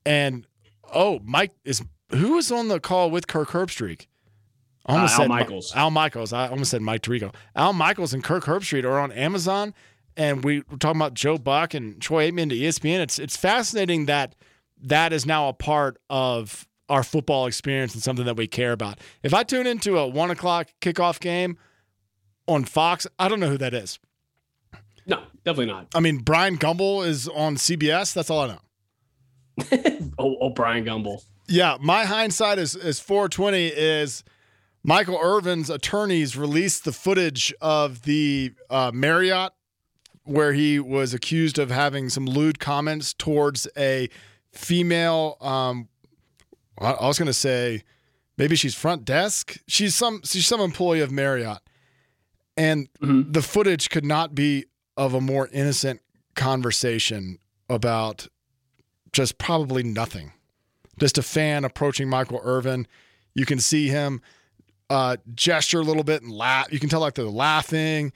[0.06, 0.46] and
[0.94, 4.06] oh, Mike is who is on the call with Kirk Herbstreit?
[4.86, 5.72] I almost Uh, Al said Mi- Michaels.
[5.74, 6.32] Al Michaels.
[6.32, 7.34] I almost said Mike Tirico.
[7.56, 9.74] Al Michaels and Kirk Herbstreit are on Amazon,
[10.16, 13.00] and we were talking about Joe Buck and Troy Aikman to ESPN.
[13.00, 14.36] It's it's fascinating that
[14.82, 18.98] that is now a part of our football experience and something that we care about.
[19.22, 21.56] If I tune into a one o'clock kickoff game
[22.46, 23.98] on Fox, I don't know who that is.
[25.06, 25.88] No, definitely not.
[25.94, 28.12] I mean, Brian Gumbel is on CBS.
[28.12, 28.60] That's all I know.
[30.18, 31.22] Oh, oh Brian Gumbel.
[31.48, 34.22] Yeah, my hindsight is is 420 is
[34.82, 39.52] Michael Irvin's attorneys released the footage of the uh, Marriott
[40.24, 44.08] where he was accused of having some lewd comments towards a
[44.52, 45.36] female.
[45.40, 45.88] Um,
[46.80, 47.82] I I was going to say
[48.36, 49.58] maybe she's front desk.
[49.66, 51.58] She's some she's some employee of Marriott,
[52.56, 53.32] and Mhm.
[53.32, 56.00] the footage could not be of a more innocent
[56.34, 57.38] conversation
[57.68, 58.28] about
[59.12, 60.32] just probably nothing.
[60.98, 62.86] Just a fan approaching Michael Irvin.
[63.34, 64.20] You can see him
[64.90, 66.66] uh, gesture a little bit and laugh.
[66.72, 68.12] You can tell like they're laughing.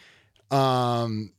[0.50, 1.32] Um,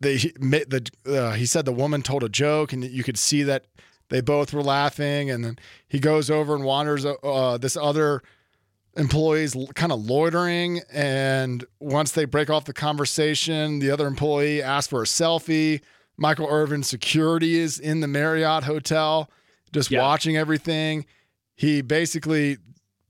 [0.00, 3.66] they the uh, he said the woman told a joke, and you could see that
[4.10, 5.30] they both were laughing.
[5.30, 8.22] And then he goes over and wanders uh, this other
[8.96, 10.80] employee's kind of loitering.
[10.92, 15.80] And once they break off the conversation, the other employee asks for a selfie.
[16.16, 19.30] Michael Irvin's security is in the Marriott hotel,
[19.72, 20.02] just Yeah.
[20.02, 21.06] watching everything.
[21.54, 22.58] He basically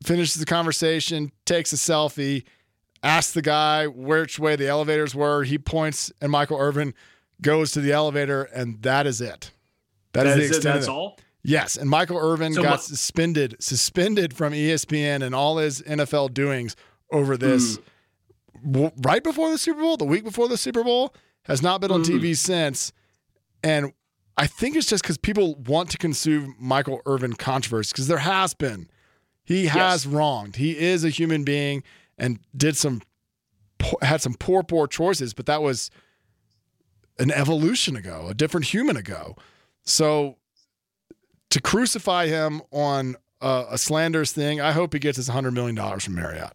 [0.05, 2.45] finishes the conversation, takes a selfie,
[3.03, 5.45] asks the guy which way the elevators were.
[5.45, 6.93] He points, and Michael Irvin
[7.41, 9.53] goes to the elevator, and that is it.
[10.13, 10.91] That is That the is of that's it.
[10.91, 11.19] all.
[11.43, 16.29] Yes, and Michael Irvin So got my- suspended suspended from ESPN and all his NFL
[16.35, 16.75] doings
[17.13, 17.79] over this
[18.65, 21.91] w- right before the Super Bowl, the week before the Super Bowl, has not been
[21.91, 22.07] on Mm.
[22.21, 22.93] TV since.
[23.63, 23.93] And
[24.37, 28.53] I think it's just because people want to consume Michael Irvin controversy because there has
[28.55, 28.89] been.
[29.45, 30.57] He has wronged.
[30.57, 31.83] He is a human being
[32.19, 33.01] and did some
[34.03, 35.91] had some poor poor choices, but that was
[37.19, 39.37] an evolution ago, a different human ago.
[39.89, 40.37] So
[41.51, 45.77] to crucify him on a, a slanderous thing, I hope he gets his $100 million
[45.99, 46.53] from Marriott.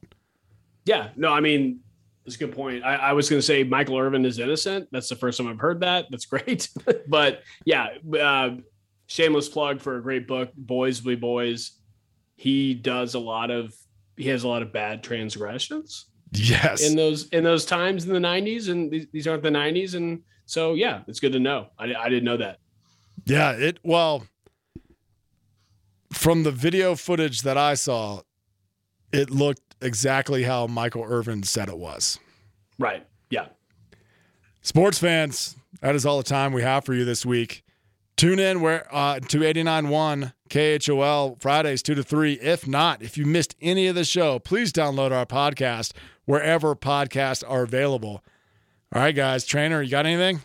[0.86, 1.80] Yeah, no, I mean,
[2.26, 2.84] that's a good point.
[2.84, 4.88] I, I was going to say Michael Irvin is innocent.
[4.92, 6.06] That's the first time I've heard that.
[6.12, 6.70] That's great.
[7.08, 7.88] but yeah,
[8.22, 8.58] uh,
[9.08, 11.72] shameless plug for a great book, Boys Be Boys.
[12.36, 13.74] He does a lot of,
[14.18, 16.88] he has a lot of bad transgressions Yes.
[16.88, 19.94] in those in those times in the 90s, and these, these aren't the 90s.
[19.96, 21.68] And so, yeah, it's good to know.
[21.80, 22.58] I, I didn't know that.
[23.26, 24.26] Yeah, it well
[26.12, 28.22] from the video footage that I saw,
[29.12, 32.20] it looked exactly how Michael Irvin said it was.
[32.80, 33.06] Right.
[33.30, 33.48] Yeah.
[34.62, 37.64] Sports fans, that is all the time we have for you this week.
[38.16, 42.34] Tune in where uh, to 89.1 KHOL Fridays 2 to 3.
[42.34, 45.94] If not, if you missed any of the show, please download our podcast
[46.26, 48.24] wherever podcasts are available.
[48.94, 49.46] All right, guys.
[49.46, 50.42] Trainer, you got anything?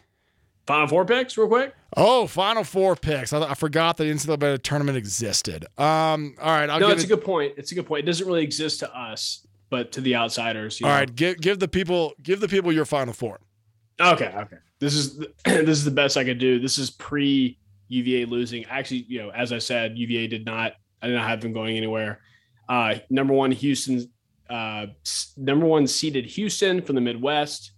[0.67, 1.75] Final four picks, real quick.
[1.97, 3.33] Oh, Final Four picks.
[3.33, 5.65] I, I forgot the NCAA tournament existed.
[5.79, 7.55] Um, all right, I'll no, it's it, a good point.
[7.57, 8.05] It's a good point.
[8.05, 10.81] It doesn't really exist to us, but to the outsiders.
[10.81, 10.99] you All know.
[10.99, 13.41] right, give give the people give the people your Final Four.
[14.01, 14.33] Okay.
[14.37, 14.57] Okay.
[14.81, 16.59] This is the, this is the best I could do.
[16.61, 17.59] This is pre
[17.89, 18.65] UVA losing.
[18.67, 20.75] Actually, you know, as I said, UVA did not.
[21.01, 22.21] I did not have them going anywhere.
[22.69, 24.11] Uh, number one, Houston.
[24.51, 24.87] Uh,
[25.37, 27.73] number one seeded Houston from the Midwest.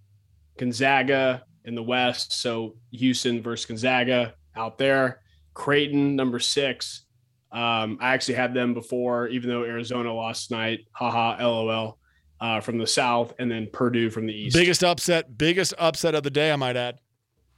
[0.58, 2.34] Gonzaga in the West.
[2.40, 5.22] So Houston versus Gonzaga out there.
[5.54, 7.06] Creighton, number six.
[7.52, 10.80] Um, I actually had them before, even though Arizona lost tonight.
[10.92, 11.96] Haha, lol.
[12.40, 14.56] Uh, from the South, and then Purdue from the East.
[14.56, 16.98] Biggest upset, biggest upset of the day, I might add.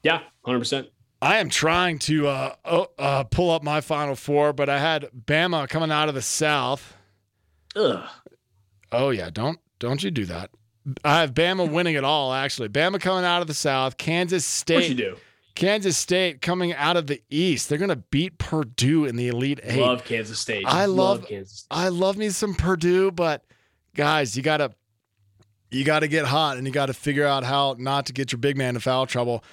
[0.03, 0.89] Yeah, hundred percent.
[1.21, 5.09] I am trying to uh, oh, uh, pull up my Final Four, but I had
[5.17, 6.97] Bama coming out of the South.
[7.77, 8.09] Ugh.
[8.91, 10.51] Oh yeah, don't don't you do that.
[11.05, 12.33] I have Bama winning it all.
[12.33, 14.75] Actually, Bama coming out of the South, Kansas State.
[14.77, 15.17] What you do?
[15.55, 17.69] Kansas State coming out of the East.
[17.69, 19.81] They're gonna beat Purdue in the Elite Eight.
[19.81, 20.65] Love Kansas State.
[20.67, 21.59] I love- Kansas.
[21.61, 21.67] State.
[21.71, 23.45] I love me some Purdue, but
[23.95, 24.73] guys, you gotta
[25.71, 28.57] you gotta get hot and you gotta figure out how not to get your big
[28.57, 29.45] man in foul trouble.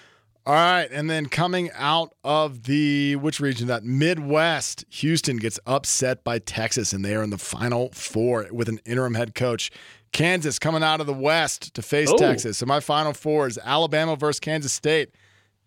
[0.45, 6.23] All right, and then coming out of the which region that Midwest, Houston gets upset
[6.23, 9.69] by Texas, and they are in the final four with an interim head coach.
[10.11, 12.17] Kansas coming out of the West to face Oh.
[12.17, 12.57] Texas.
[12.57, 15.09] So my final four is Alabama versus Kansas State,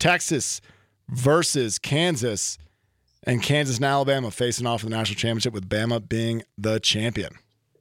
[0.01, 0.61] Texas
[1.09, 2.59] versus Kansas,
[3.25, 7.35] and Kansas and Alabama facing off in the national championship with Bama being the champion.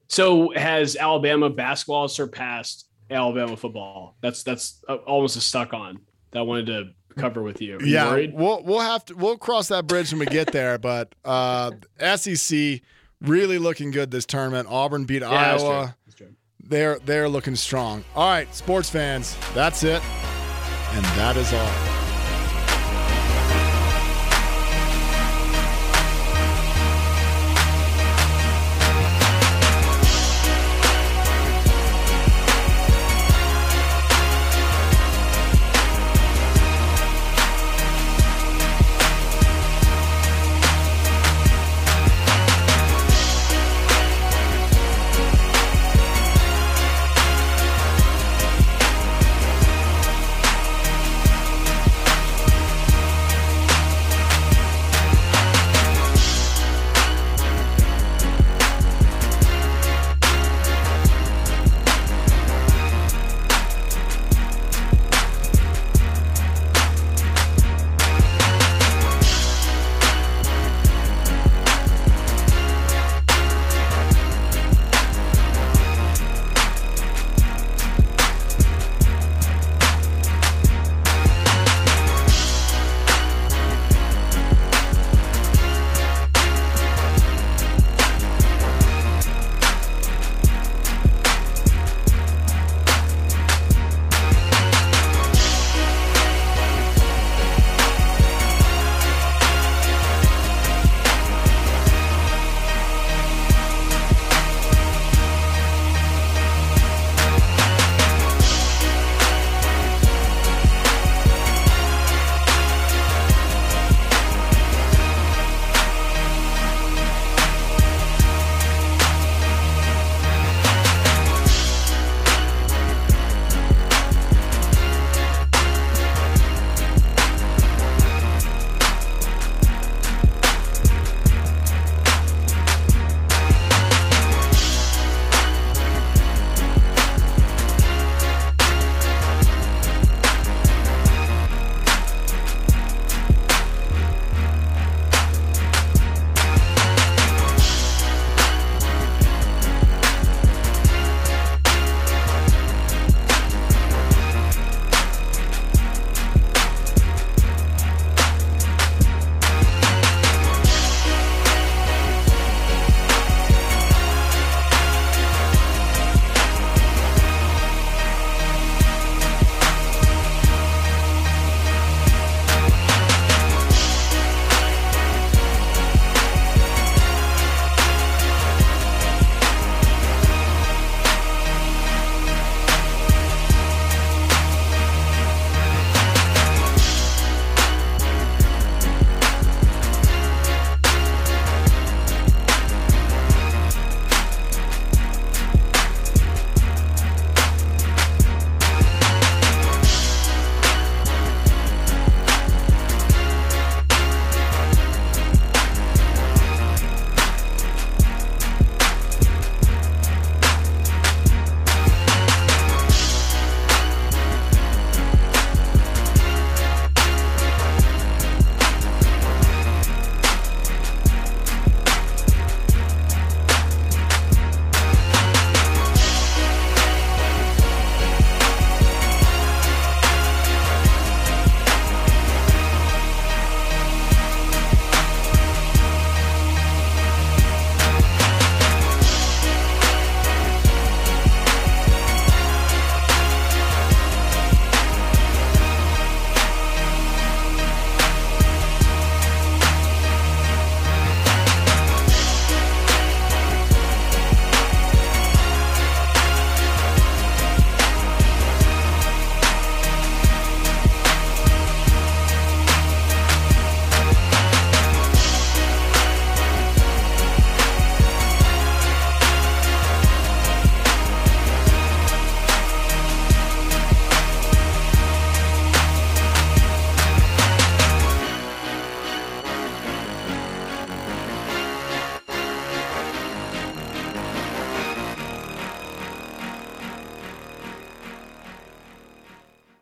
[0.08, 4.18] So has Alabama basketball surpassed Alabama football?
[4.22, 6.00] That's that's uh, almost a stuck on
[6.32, 7.78] that I wanted to cover with you.
[7.78, 8.34] Are you yeah, worried?
[8.34, 10.78] we'll we'll have to we'll cross that bridge when we get there.
[10.82, 11.72] But uh,
[12.16, 12.82] SEC
[13.22, 14.68] really looking good this tournament.
[14.70, 15.72] Auburn beat Yeah, that's true.
[15.72, 15.96] Iowa.
[16.06, 16.36] That's true.
[16.64, 18.04] They're they're looking strong.
[18.16, 21.91] All right, sports fans, that's it, and that is all.